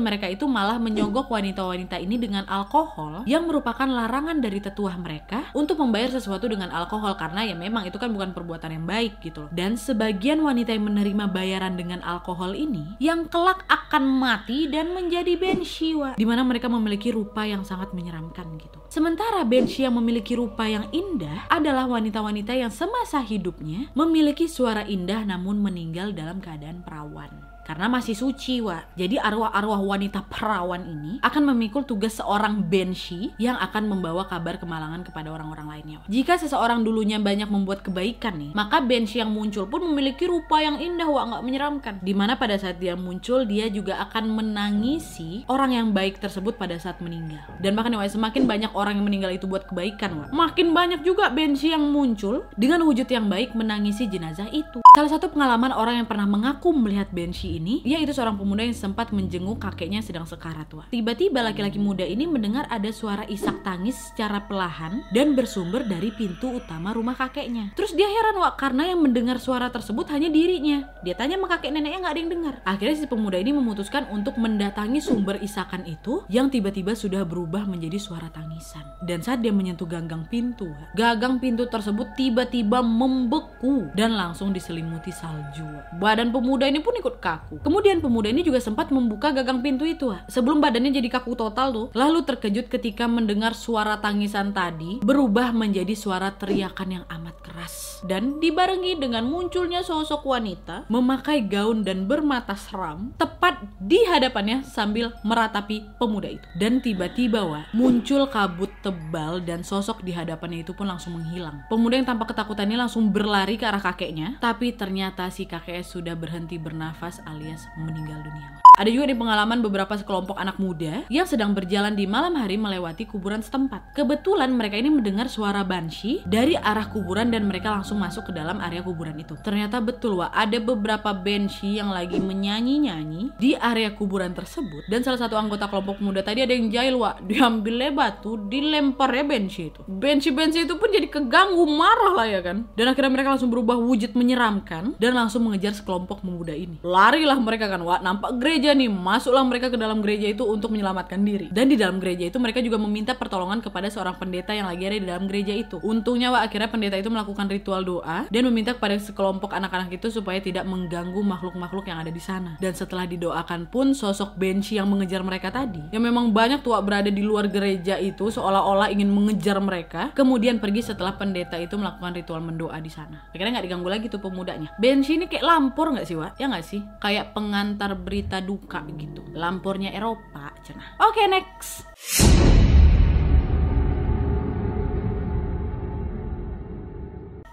Mereka 0.00 0.26
itu 0.26 0.48
malah 0.48 0.80
menyogok 0.80 1.28
wanita-wanita 1.28 2.00
ini 2.00 2.16
dengan 2.16 2.48
alkohol 2.48 3.28
yang 3.28 3.44
merupakan 3.44 3.84
larangan 3.84 4.40
dari 4.40 4.58
tetua 4.58 4.96
mereka 4.96 5.52
untuk 5.52 5.78
membayar 5.78 6.10
sesuatu 6.16 6.48
dengan 6.48 6.72
alkohol 6.72 7.14
karena 7.20 7.44
ya 7.44 7.54
memang 7.54 7.84
itu 7.84 8.00
kan 8.00 8.08
bukan 8.10 8.32
perbuatan 8.32 8.72
yang 8.72 8.86
baik 8.88 9.20
gitu 9.20 9.46
loh. 9.46 9.50
Dan 9.52 9.76
sebagian 9.76 10.40
wanita 10.40 10.72
yang 10.72 10.88
menerima 10.88 11.28
bayaran 11.28 11.76
dengan 11.76 12.00
alkohol 12.02 12.56
ini 12.56 12.96
yang 12.98 13.28
kelak 13.28 13.62
akan 13.68 14.04
mati 14.08 14.66
dan 14.66 14.96
menjadi 14.96 15.36
benshiwa 15.36 16.16
di 16.16 16.24
mana 16.24 16.42
mereka 16.42 16.66
memiliki 16.66 17.12
rupa 17.12 17.44
yang 17.44 17.62
sangat 17.62 17.92
menyeramkan 17.92 18.56
gitu. 18.56 18.80
Sementara 18.90 19.44
benshi 19.44 19.84
yang 19.84 19.98
memiliki 19.98 20.38
rupa 20.38 20.64
yang 20.64 20.88
indah 20.94 21.50
adalah 21.52 21.84
wanita-wanita 21.90 22.54
yang 22.56 22.72
semasa 22.72 23.20
hidupnya 23.20 23.92
memiliki 23.92 24.48
suara 24.48 24.86
indah 24.88 25.22
namun 25.26 25.60
meninggal 25.60 26.16
dalam 26.16 26.38
keadaan 26.38 26.80
perawan 26.80 27.45
karena 27.66 27.90
masih 27.90 28.14
suci 28.14 28.62
wa. 28.62 28.86
Jadi 28.94 29.18
arwah-arwah 29.18 29.82
wanita 29.82 30.22
perawan 30.30 30.86
ini 30.86 31.18
akan 31.18 31.50
memikul 31.50 31.82
tugas 31.82 32.22
seorang 32.22 32.62
benshi 32.62 33.34
yang 33.42 33.58
akan 33.58 33.90
membawa 33.90 34.30
kabar 34.30 34.62
kemalangan 34.62 35.02
kepada 35.02 35.34
orang-orang 35.34 35.66
lainnya. 35.66 35.96
Wa. 35.98 36.06
Jika 36.06 36.38
seseorang 36.38 36.86
dulunya 36.86 37.18
banyak 37.18 37.50
membuat 37.50 37.82
kebaikan 37.82 38.38
nih, 38.38 38.50
maka 38.54 38.78
benshi 38.78 39.18
yang 39.18 39.34
muncul 39.34 39.66
pun 39.66 39.82
memiliki 39.82 40.30
rupa 40.30 40.62
yang 40.62 40.78
indah 40.78 41.10
wa 41.10 41.26
nggak 41.26 41.42
menyeramkan. 41.42 41.94
Di 42.06 42.14
mana 42.14 42.38
pada 42.38 42.54
saat 42.54 42.78
dia 42.78 42.94
muncul 42.94 43.42
dia 43.42 43.66
juga 43.66 43.98
akan 44.06 44.30
menangisi 44.30 45.42
orang 45.50 45.74
yang 45.74 45.90
baik 45.90 46.22
tersebut 46.22 46.54
pada 46.54 46.78
saat 46.78 47.02
meninggal. 47.02 47.42
Dan 47.58 47.74
bahkan 47.74 47.90
wa, 47.98 48.06
semakin 48.06 48.46
banyak 48.46 48.70
orang 48.78 49.02
yang 49.02 49.06
meninggal 49.10 49.34
itu 49.34 49.50
buat 49.50 49.66
kebaikan 49.66 50.14
wa, 50.14 50.26
makin 50.30 50.70
banyak 50.70 51.02
juga 51.02 51.26
benshi 51.34 51.74
yang 51.74 51.82
muncul 51.90 52.46
dengan 52.54 52.86
wujud 52.86 53.10
yang 53.10 53.26
baik 53.26 53.58
menangisi 53.58 54.06
jenazah 54.06 54.46
itu. 54.54 54.86
Salah 54.94 55.10
satu 55.10 55.34
pengalaman 55.34 55.74
orang 55.74 56.04
yang 56.04 56.08
pernah 56.08 56.28
mengaku 56.30 56.70
melihat 56.70 57.10
benshi 57.10 57.55
ini, 57.56 57.80
yaitu 57.88 58.12
seorang 58.12 58.36
pemuda 58.36 58.68
yang 58.68 58.76
sempat 58.76 59.10
menjenguk 59.16 59.56
kakeknya 59.56 60.04
sedang 60.04 60.28
sekarat 60.28 60.68
tua. 60.68 60.84
Tiba-tiba 60.92 61.40
laki-laki 61.40 61.80
muda 61.80 62.04
ini 62.04 62.28
mendengar 62.28 62.68
ada 62.68 62.92
suara 62.92 63.24
isak 63.32 63.64
tangis 63.64 63.96
secara 64.12 64.44
perlahan 64.44 65.08
dan 65.16 65.32
bersumber 65.32 65.88
dari 65.88 66.12
pintu 66.12 66.60
utama 66.60 66.92
rumah 66.92 67.16
kakeknya. 67.16 67.72
Terus 67.72 67.96
dia 67.96 68.06
heran 68.06 68.36
wak 68.36 68.60
karena 68.60 68.92
yang 68.92 69.00
mendengar 69.00 69.40
suara 69.40 69.70
tersebut 69.70 70.10
hanya 70.10 70.28
dirinya. 70.28 70.90
Dia 71.06 71.14
tanya 71.14 71.38
sama 71.38 71.46
kakek 71.46 71.70
neneknya 71.72 71.98
nggak 72.02 72.12
ada 72.12 72.20
yang 72.20 72.32
dengar. 72.32 72.54
Akhirnya 72.66 72.96
si 72.98 73.06
pemuda 73.06 73.38
ini 73.38 73.54
memutuskan 73.54 74.10
untuk 74.10 74.34
mendatangi 74.36 74.98
sumber 74.98 75.38
isakan 75.38 75.86
itu 75.86 76.26
yang 76.26 76.50
tiba-tiba 76.50 76.92
sudah 76.98 77.22
berubah 77.22 77.62
menjadi 77.64 78.02
suara 78.02 78.26
tangisan. 78.34 78.82
Dan 79.06 79.22
saat 79.22 79.40
dia 79.46 79.54
menyentuh 79.54 79.86
ganggang 79.86 80.26
pintu, 80.26 80.66
gagang 80.98 81.38
pintu 81.38 81.70
tersebut 81.70 82.18
tiba-tiba 82.18 82.82
membeku 82.82 83.86
dan 83.94 84.18
langsung 84.18 84.50
diselimuti 84.50 85.14
salju. 85.14 85.66
Badan 86.02 86.34
pemuda 86.34 86.66
ini 86.66 86.82
pun 86.82 86.98
ikut 86.98 87.22
kaku 87.22 87.45
kaku. 87.46 87.62
Kemudian 87.62 88.02
pemuda 88.02 88.26
ini 88.26 88.42
juga 88.42 88.58
sempat 88.58 88.90
membuka 88.90 89.30
gagang 89.30 89.62
pintu 89.62 89.86
itu 89.86 90.10
sebelum 90.26 90.58
badannya 90.58 90.90
jadi 90.90 91.06
kaku 91.06 91.38
total 91.38 91.70
tuh. 91.70 91.86
Lalu 91.94 92.26
terkejut 92.26 92.66
ketika 92.66 93.06
mendengar 93.06 93.54
suara 93.54 94.02
tangisan 94.02 94.50
tadi 94.50 94.98
berubah 95.06 95.54
menjadi 95.54 95.94
suara 95.94 96.34
teriakan 96.34 96.88
yang 96.90 97.04
amat 97.06 97.36
keras. 97.46 98.02
Dan 98.02 98.42
dibarengi 98.42 98.98
dengan 98.98 99.30
munculnya 99.30 99.86
sosok 99.86 100.26
wanita 100.26 100.90
memakai 100.90 101.46
gaun 101.46 101.86
dan 101.86 102.10
bermata 102.10 102.58
seram 102.58 103.14
tepat 103.16 103.62
di 103.78 104.02
hadapannya 104.02 104.66
sambil 104.66 105.14
meratapi 105.22 105.86
pemuda 106.02 106.28
itu. 106.34 106.46
Dan 106.58 106.82
tiba-tiba 106.82 107.46
wah 107.46 107.64
muncul 107.70 108.26
kabut 108.26 108.72
tebal 108.82 109.38
dan 109.44 109.62
sosok 109.62 110.02
di 110.02 110.10
hadapannya 110.10 110.66
itu 110.66 110.74
pun 110.74 110.90
langsung 110.90 111.16
menghilang. 111.16 111.62
Pemuda 111.70 112.00
yang 112.00 112.08
tampak 112.08 112.34
ketakutan 112.34 112.68
ini 112.68 112.78
langsung 112.80 113.08
berlari 113.12 113.60
ke 113.60 113.64
arah 113.68 113.82
kakeknya, 113.82 114.40
tapi 114.42 114.74
ternyata 114.74 115.28
si 115.30 115.44
kakeknya 115.46 115.84
sudah 115.86 116.14
berhenti 116.16 116.56
bernafas 116.56 117.20
alias 117.36 117.68
meninggal 117.76 118.24
dunia. 118.24 118.65
Ada 118.76 118.92
juga 118.92 119.08
nih 119.08 119.16
pengalaman 119.16 119.64
beberapa 119.64 119.96
sekelompok 119.96 120.36
anak 120.36 120.60
muda 120.60 121.08
yang 121.08 121.24
sedang 121.24 121.56
berjalan 121.56 121.96
di 121.96 122.04
malam 122.04 122.36
hari 122.36 122.60
melewati 122.60 123.08
kuburan 123.08 123.40
setempat. 123.40 123.96
Kebetulan 123.96 124.52
mereka 124.52 124.76
ini 124.76 124.92
mendengar 124.92 125.32
suara 125.32 125.64
banshee 125.64 126.20
dari 126.28 126.60
arah 126.60 126.92
kuburan 126.92 127.32
dan 127.32 127.48
mereka 127.48 127.72
langsung 127.72 127.96
masuk 127.96 128.28
ke 128.28 128.32
dalam 128.36 128.60
area 128.60 128.84
kuburan 128.84 129.16
itu. 129.16 129.32
Ternyata 129.40 129.80
betul 129.80 130.20
wah 130.20 130.28
ada 130.28 130.60
beberapa 130.60 131.16
banshee 131.16 131.80
yang 131.80 131.88
lagi 131.88 132.20
menyanyi-nyanyi 132.20 133.32
di 133.40 133.56
area 133.56 133.96
kuburan 133.96 134.36
tersebut 134.36 134.84
dan 134.92 135.00
salah 135.00 135.24
satu 135.24 135.40
anggota 135.40 135.72
kelompok 135.72 135.96
muda 136.04 136.20
tadi 136.20 136.44
ada 136.44 136.52
yang 136.52 136.68
jahil 136.68 137.00
wah 137.00 137.16
diambilnya 137.24 137.96
batu 137.96 138.36
dilemparnya 138.36 139.24
banshee 139.24 139.72
itu. 139.72 139.80
Banshee-banshee 139.88 140.68
itu 140.68 140.76
pun 140.76 140.92
jadi 140.92 141.08
keganggu 141.08 141.64
marah 141.64 142.12
lah 142.12 142.28
ya 142.28 142.44
kan. 142.44 142.68
Dan 142.76 142.92
akhirnya 142.92 143.08
mereka 143.08 143.32
langsung 143.32 143.48
berubah 143.48 143.80
wujud 143.80 144.12
menyeramkan 144.12 145.00
dan 145.00 145.16
langsung 145.16 145.48
mengejar 145.48 145.72
sekelompok 145.72 146.20
pemuda 146.20 146.52
ini. 146.52 146.76
Larilah 146.84 147.40
mereka 147.40 147.72
kan 147.72 147.80
wah 147.80 148.04
nampak 148.04 148.36
gereja 148.36 148.65
gereja 148.66 148.82
nih, 148.82 148.90
masuklah 148.90 149.46
mereka 149.46 149.70
ke 149.70 149.78
dalam 149.78 150.02
gereja 150.02 150.26
itu 150.26 150.42
untuk 150.42 150.74
menyelamatkan 150.74 151.22
diri. 151.22 151.46
Dan 151.54 151.70
di 151.70 151.78
dalam 151.78 152.02
gereja 152.02 152.26
itu 152.26 152.42
mereka 152.42 152.58
juga 152.58 152.82
meminta 152.82 153.14
pertolongan 153.14 153.62
kepada 153.62 153.86
seorang 153.86 154.18
pendeta 154.18 154.50
yang 154.50 154.66
lagi 154.66 154.82
ada 154.90 154.98
di 154.98 155.06
dalam 155.06 155.30
gereja 155.30 155.54
itu. 155.54 155.78
Untungnya 155.86 156.34
Wak, 156.34 156.50
akhirnya 156.50 156.66
pendeta 156.66 156.98
itu 156.98 157.06
melakukan 157.06 157.46
ritual 157.46 157.86
doa 157.86 158.26
dan 158.26 158.42
meminta 158.50 158.74
kepada 158.74 158.98
sekelompok 158.98 159.54
anak-anak 159.54 159.94
itu 159.94 160.10
supaya 160.10 160.42
tidak 160.42 160.66
mengganggu 160.66 161.22
makhluk-makhluk 161.22 161.86
yang 161.86 162.02
ada 162.02 162.10
di 162.10 162.18
sana. 162.18 162.58
Dan 162.58 162.74
setelah 162.74 163.06
didoakan 163.06 163.70
pun 163.70 163.94
sosok 163.94 164.34
Benshi 164.34 164.82
yang 164.82 164.90
mengejar 164.90 165.22
mereka 165.22 165.54
tadi, 165.54 165.86
yang 165.94 166.02
memang 166.02 166.34
banyak 166.34 166.66
tua 166.66 166.82
berada 166.82 167.06
di 167.06 167.22
luar 167.22 167.46
gereja 167.46 168.02
itu 168.02 168.34
seolah-olah 168.34 168.90
ingin 168.90 169.06
mengejar 169.06 169.62
mereka, 169.62 170.10
kemudian 170.18 170.58
pergi 170.58 170.90
setelah 170.90 171.14
pendeta 171.14 171.54
itu 171.54 171.78
melakukan 171.78 172.18
ritual 172.18 172.42
mendoa 172.42 172.82
di 172.82 172.90
sana. 172.90 173.30
Akhirnya 173.30 173.62
nggak 173.62 173.66
diganggu 173.70 173.86
lagi 173.86 174.06
tuh 174.10 174.18
pemudanya. 174.18 174.74
Benshi 174.82 175.14
ini 175.14 175.30
kayak 175.30 175.46
lampor 175.46 175.94
nggak 175.94 176.06
sih, 176.10 176.18
Wak? 176.18 176.34
Ya 176.42 176.50
nggak 176.50 176.66
sih? 176.66 176.82
Kayak 176.98 177.30
pengantar 177.30 177.94
berita 177.94 178.42
duka 178.42 178.55
suka 178.56 178.80
gitu. 178.96 179.20
Lampurnya 179.36 179.92
Eropa 179.92 180.56
cenah. 180.64 180.96
Oke 181.04 181.20
okay, 181.20 181.26
next 181.28 181.84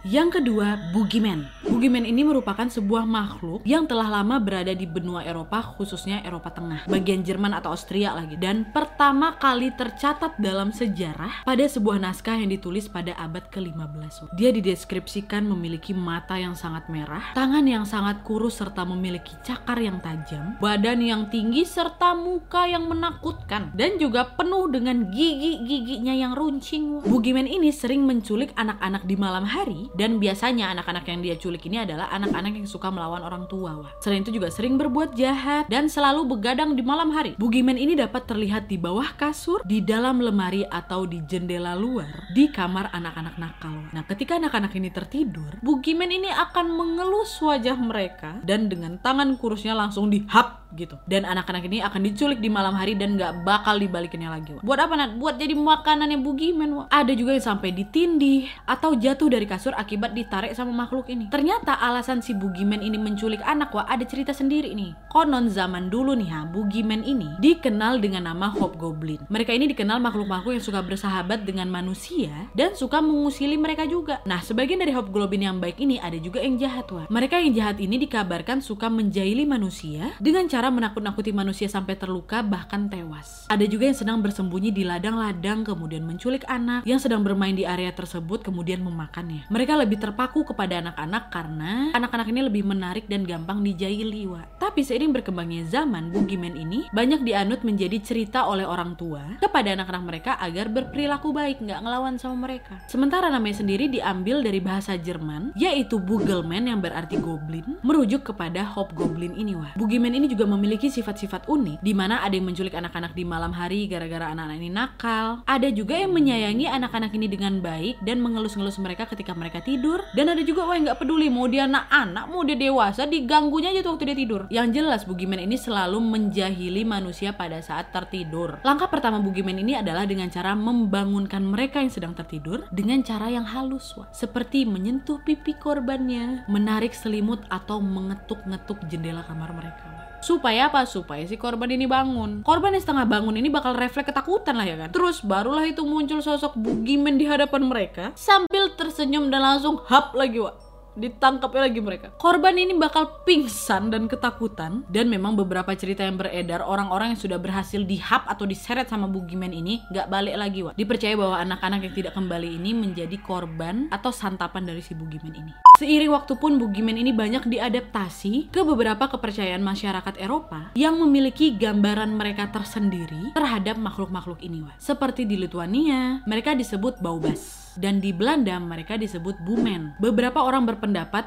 Yang 0.04 0.44
kedua, 0.44 0.92
Boogeyman. 0.92 1.48
Boogeyman 1.64 2.04
ini 2.04 2.28
merupakan 2.28 2.68
sebuah 2.68 3.08
makhluk 3.08 3.64
yang 3.64 3.88
telah 3.88 4.12
lama 4.12 4.36
berada 4.36 4.76
di 4.76 4.84
benua 4.84 5.24
Eropa, 5.24 5.64
khususnya 5.64 6.20
Eropa 6.28 6.52
Tengah, 6.52 6.92
bagian 6.92 7.24
Jerman 7.24 7.56
atau 7.56 7.72
Austria 7.72 8.12
lagi. 8.12 8.36
Dan 8.36 8.68
pertama 8.76 9.40
kali 9.40 9.72
tercatat 9.72 10.36
dalam 10.44 10.76
sejarah 10.76 11.48
pada 11.48 11.64
sebuah 11.64 12.04
naskah 12.04 12.36
yang 12.36 12.52
ditulis 12.52 12.92
pada 12.92 13.16
abad 13.16 13.48
ke-15. 13.48 14.36
Dia 14.36 14.52
dideskripsikan 14.52 15.48
memiliki 15.48 15.96
mata 15.96 16.36
yang 16.36 16.60
sangat 16.60 16.92
merah, 16.92 17.32
tangan 17.32 17.64
yang 17.64 17.88
sangat 17.88 18.28
kurus 18.28 18.60
serta 18.60 18.84
memiliki 18.84 19.32
cakar 19.40 19.80
yang 19.80 20.04
tajam, 20.04 20.60
badan 20.60 21.00
yang 21.00 21.32
tinggi 21.32 21.64
serta 21.64 22.12
muka 22.12 22.68
yang 22.68 22.92
menakutkan, 22.92 23.72
dan 23.72 23.96
juga 23.96 24.36
penuh 24.36 24.68
dengan 24.68 25.08
gigi-giginya 25.08 26.12
yang 26.12 26.36
runcing. 26.36 27.08
Boogeyman 27.08 27.48
ini 27.48 27.72
sering 27.72 28.04
menculik 28.04 28.52
anak-anak 28.60 29.08
di 29.08 29.16
malam 29.16 29.48
hari 29.48 29.93
dan 29.94 30.18
biasanya 30.18 30.74
anak-anak 30.74 31.06
yang 31.10 31.20
dia 31.22 31.36
culik 31.38 31.66
ini 31.70 31.86
adalah 31.86 32.10
anak-anak 32.14 32.54
yang 32.58 32.68
suka 32.70 32.90
melawan 32.90 33.22
orang 33.22 33.46
tua. 33.50 33.82
Wah. 33.82 33.92
Selain 34.02 34.26
itu 34.26 34.34
juga 34.34 34.50
sering 34.50 34.78
berbuat 34.78 35.14
jahat 35.14 35.70
dan 35.70 35.88
selalu 35.90 36.38
begadang 36.38 36.74
di 36.74 36.82
malam 36.82 37.14
hari. 37.14 37.38
Boogeyman 37.38 37.78
ini 37.78 37.94
dapat 37.98 38.26
terlihat 38.26 38.68
di 38.68 38.78
bawah 38.82 39.14
kasur, 39.16 39.62
di 39.64 39.80
dalam 39.82 40.20
lemari 40.20 40.66
atau 40.66 41.06
di 41.06 41.22
jendela 41.30 41.78
luar 41.78 42.30
di 42.34 42.50
kamar 42.50 42.90
anak-anak 42.92 43.36
nakal. 43.38 43.78
Nah, 43.94 44.04
ketika 44.10 44.42
anak-anak 44.42 44.74
ini 44.78 44.90
tertidur, 44.90 45.62
Boogeyman 45.62 46.10
ini 46.10 46.30
akan 46.30 46.74
mengelus 46.74 47.38
wajah 47.40 47.78
mereka 47.78 48.42
dan 48.42 48.68
dengan 48.68 48.98
tangan 49.00 49.38
kurusnya 49.38 49.78
langsung 49.78 50.10
dihap 50.10 50.63
gitu. 50.76 50.96
Dan 51.06 51.24
anak-anak 51.26 51.66
ini 51.66 51.80
akan 51.82 52.02
diculik 52.04 52.40
di 52.42 52.50
malam 52.50 52.74
hari 52.78 52.94
dan 52.98 53.16
nggak 53.18 53.46
bakal 53.46 53.78
dibalikinnya 53.78 54.34
lagi. 54.34 54.58
Wak. 54.58 54.64
Buat 54.66 54.80
apa 54.86 54.94
Nat? 55.00 55.12
Buat 55.18 55.36
jadi 55.42 55.54
makanannya 55.58 56.20
bugiman. 56.22 56.70
Wak. 56.84 56.88
Ada 56.94 57.14
juga 57.18 57.36
yang 57.36 57.46
sampai 57.46 57.70
ditindih 57.74 58.48
atau 58.70 58.94
jatuh 58.96 59.30
dari 59.30 59.46
kasur 59.50 59.74
akibat 59.76 60.14
ditarik 60.14 60.54
sama 60.54 60.74
makhluk 60.74 61.10
ini. 61.10 61.28
Ternyata 61.34 61.78
alasan 61.80 62.22
si 62.22 62.38
bugiman 62.38 62.80
ini 62.80 62.96
menculik 63.00 63.42
anak 63.44 63.74
Wak 63.74 63.90
ada 63.90 64.06
cerita 64.06 64.32
sendiri 64.36 64.74
nih. 64.78 64.94
Konon 65.10 65.50
zaman 65.50 65.90
dulu 65.90 66.14
nih 66.14 66.30
ha, 66.30 66.46
bugiman 66.46 67.02
ini 67.02 67.36
dikenal 67.42 68.00
dengan 68.00 68.30
nama 68.30 68.50
hobgoblin. 68.54 69.26
Mereka 69.30 69.52
ini 69.54 69.70
dikenal 69.72 69.98
makhluk-makhluk 70.00 70.58
yang 70.58 70.66
suka 70.66 70.82
bersahabat 70.86 71.44
dengan 71.44 71.68
manusia 71.68 72.52
dan 72.54 72.78
suka 72.78 73.02
mengusili 73.02 73.58
mereka 73.58 73.84
juga. 73.90 74.22
Nah, 74.30 74.40
sebagian 74.40 74.80
dari 74.80 74.94
hobgoblin 74.94 75.44
yang 75.44 75.58
baik 75.58 75.82
ini 75.82 75.98
ada 75.98 76.16
juga 76.20 76.40
yang 76.44 76.56
jahat 76.60 76.88
Wak. 76.92 77.08
Mereka 77.10 77.42
yang 77.42 77.54
jahat 77.58 77.78
ini 77.82 77.98
dikabarkan 78.04 78.62
suka 78.62 78.88
menjahili 78.88 79.44
manusia 79.44 80.14
dengan 80.22 80.46
cara 80.48 80.63
menakut-nakuti 80.70 81.32
manusia 81.34 81.68
sampai 81.72 81.98
terluka 81.98 82.46
bahkan 82.46 82.88
tewas. 82.88 83.50
Ada 83.50 83.66
juga 83.66 83.90
yang 83.90 83.98
sedang 83.98 84.20
bersembunyi 84.22 84.70
di 84.70 84.84
ladang-ladang 84.86 85.66
kemudian 85.66 86.06
menculik 86.06 86.46
anak 86.46 86.86
yang 86.86 87.02
sedang 87.02 87.26
bermain 87.26 87.58
di 87.58 87.66
area 87.66 87.90
tersebut 87.92 88.46
kemudian 88.46 88.84
memakannya. 88.84 89.48
Mereka 89.50 89.74
lebih 89.80 89.98
terpaku 90.00 90.46
kepada 90.46 90.80
anak-anak 90.84 91.34
karena 91.34 91.72
anak-anak 91.96 92.28
ini 92.30 92.42
lebih 92.46 92.64
menarik 92.68 93.10
dan 93.10 93.26
gampang 93.26 93.64
dijahili, 93.66 94.30
Wak. 94.30 94.62
Tapi 94.62 94.86
seiring 94.86 95.16
berkembangnya 95.16 95.66
zaman, 95.68 96.14
Boogeyman 96.14 96.54
ini 96.54 96.86
banyak 96.92 97.26
dianut 97.26 97.66
menjadi 97.66 97.98
cerita 98.04 98.46
oleh 98.46 98.68
orang 98.68 98.94
tua 99.00 99.40
kepada 99.40 99.74
anak-anak 99.74 100.04
mereka 100.04 100.32
agar 100.38 100.70
berperilaku 100.70 101.32
baik, 101.34 101.64
nggak 101.64 101.82
ngelawan 101.82 102.16
sama 102.20 102.46
mereka. 102.46 102.78
Sementara 102.92 103.32
namanya 103.32 103.64
sendiri 103.64 103.90
diambil 103.90 104.44
dari 104.44 104.60
bahasa 104.60 105.00
Jerman, 105.00 105.56
yaitu 105.56 105.98
Bugelman 105.98 106.68
yang 106.68 106.84
berarti 106.84 107.18
goblin, 107.18 107.80
merujuk 107.82 108.28
kepada 108.34 108.62
hobgoblin 108.66 109.34
ini, 109.34 109.56
Wak. 109.56 109.80
Boogeyman 109.80 110.14
ini 110.14 110.30
juga 110.30 110.46
memiliki 110.54 110.94
sifat-sifat 110.94 111.50
unik, 111.50 111.82
di 111.82 111.94
mana 111.98 112.22
ada 112.22 112.38
yang 112.38 112.46
menculik 112.46 112.78
anak-anak 112.78 113.18
di 113.18 113.26
malam 113.26 113.52
hari 113.52 113.90
gara-gara 113.90 114.30
anak-anak 114.30 114.58
ini 114.62 114.70
nakal. 114.70 115.42
Ada 115.50 115.74
juga 115.74 115.98
yang 115.98 116.14
menyayangi 116.14 116.70
anak-anak 116.70 117.12
ini 117.18 117.28
dengan 117.28 117.58
baik 117.60 118.00
dan 118.06 118.22
mengelus-ngelus 118.22 118.78
mereka 118.78 119.10
ketika 119.10 119.34
mereka 119.34 119.66
tidur. 119.66 120.06
Dan 120.14 120.30
ada 120.30 120.46
juga 120.46 120.70
yang 120.74 120.86
nggak 120.90 121.02
peduli 121.02 121.28
mau 121.34 121.50
dia 121.50 121.66
anak-anak, 121.66 122.26
mau 122.30 122.46
dia 122.46 122.58
dewasa, 122.58 123.10
diganggunya 123.10 123.74
aja 123.74 123.82
tuh 123.82 123.98
waktu 123.98 124.14
dia 124.14 124.18
tidur. 124.18 124.42
Yang 124.54 124.68
jelas 124.78 125.02
Boogeyman 125.10 125.42
ini 125.42 125.58
selalu 125.58 125.98
menjahili 125.98 126.86
manusia 126.86 127.34
pada 127.34 127.58
saat 127.60 127.90
tertidur. 127.90 128.62
Langkah 128.62 128.88
pertama 128.92 129.18
Boogeyman 129.18 129.58
ini 129.58 129.74
adalah 129.80 130.06
dengan 130.06 130.30
cara 130.30 130.54
membangunkan 130.54 131.42
mereka 131.42 131.82
yang 131.82 131.90
sedang 131.90 132.14
tertidur 132.14 132.70
dengan 132.70 133.02
cara 133.02 133.30
yang 133.32 133.46
halus, 133.48 133.96
wah. 133.98 134.06
seperti 134.14 134.68
menyentuh 134.68 135.22
pipi 135.24 135.58
korbannya, 135.58 136.46
menarik 136.50 136.94
selimut 136.94 137.42
atau 137.50 137.80
mengetuk-ngetuk 137.80 138.86
jendela 138.92 139.26
kamar 139.26 139.54
mereka. 139.56 139.86
Wah. 139.90 140.04
Supaya 140.44 140.68
apa? 140.68 140.84
Supaya 140.84 141.24
si 141.24 141.40
korban 141.40 141.72
ini 141.72 141.88
bangun. 141.88 142.44
Korban 142.44 142.76
yang 142.76 142.84
setengah 142.84 143.08
bangun 143.08 143.40
ini 143.40 143.48
bakal 143.48 143.80
refleks 143.80 144.12
ketakutan 144.12 144.60
lah 144.60 144.68
ya 144.68 144.76
kan. 144.76 144.92
Terus 144.92 145.24
barulah 145.24 145.64
itu 145.64 145.88
muncul 145.88 146.20
sosok 146.20 146.60
Boogeyman 146.60 147.16
di 147.16 147.24
hadapan 147.24 147.64
mereka 147.64 148.12
sambil 148.20 148.76
tersenyum 148.76 149.32
dan 149.32 149.40
langsung 149.40 149.80
hap 149.88 150.12
lagi, 150.12 150.44
wah 150.44 150.52
ditangkapnya 150.94 151.62
lagi 151.70 151.80
mereka. 151.82 152.08
Korban 152.18 152.56
ini 152.58 152.74
bakal 152.78 153.26
pingsan 153.26 153.90
dan 153.90 154.06
ketakutan 154.06 154.86
dan 154.90 155.10
memang 155.10 155.34
beberapa 155.38 155.74
cerita 155.74 156.06
yang 156.06 156.18
beredar 156.18 156.62
orang-orang 156.64 157.14
yang 157.14 157.22
sudah 157.22 157.40
berhasil 157.42 157.82
dihap 157.84 158.26
atau 158.30 158.46
diseret 158.46 158.90
sama 158.90 159.10
bugiman 159.10 159.50
ini 159.50 159.82
nggak 159.90 160.08
balik 160.10 160.36
lagi 160.38 160.60
wah. 160.62 160.74
Dipercaya 160.78 161.18
bahwa 161.18 161.38
anak-anak 161.42 161.80
yang 161.90 161.96
tidak 161.96 162.14
kembali 162.14 162.50
ini 162.62 162.72
menjadi 162.78 163.18
korban 163.22 163.90
atau 163.90 164.14
santapan 164.14 164.66
dari 164.66 164.82
si 164.82 164.94
bugiman 164.94 165.34
ini. 165.34 165.52
Seiring 165.82 166.14
waktu 166.14 166.38
pun 166.38 166.62
bugiman 166.62 166.96
ini 166.96 167.12
banyak 167.12 167.50
diadaptasi 167.50 168.54
ke 168.54 168.62
beberapa 168.62 169.10
kepercayaan 169.10 169.62
masyarakat 169.66 170.22
Eropa 170.22 170.70
yang 170.78 171.02
memiliki 171.02 171.58
gambaran 171.58 172.14
mereka 172.14 172.54
tersendiri 172.54 173.34
terhadap 173.34 173.76
makhluk-makhluk 173.82 174.40
ini 174.46 174.64
wah. 174.64 174.76
Seperti 174.78 175.26
di 175.26 175.42
Lithuania, 175.42 176.22
mereka 176.30 176.54
disebut 176.54 177.02
baubas 177.02 177.64
dan 177.78 177.98
di 177.98 178.14
Belanda 178.14 178.58
mereka 178.62 178.98
disebut 178.98 179.42
bumen. 179.42 179.98
Beberapa 179.98 180.46
orang 180.46 180.66
berpendapat 180.66 180.83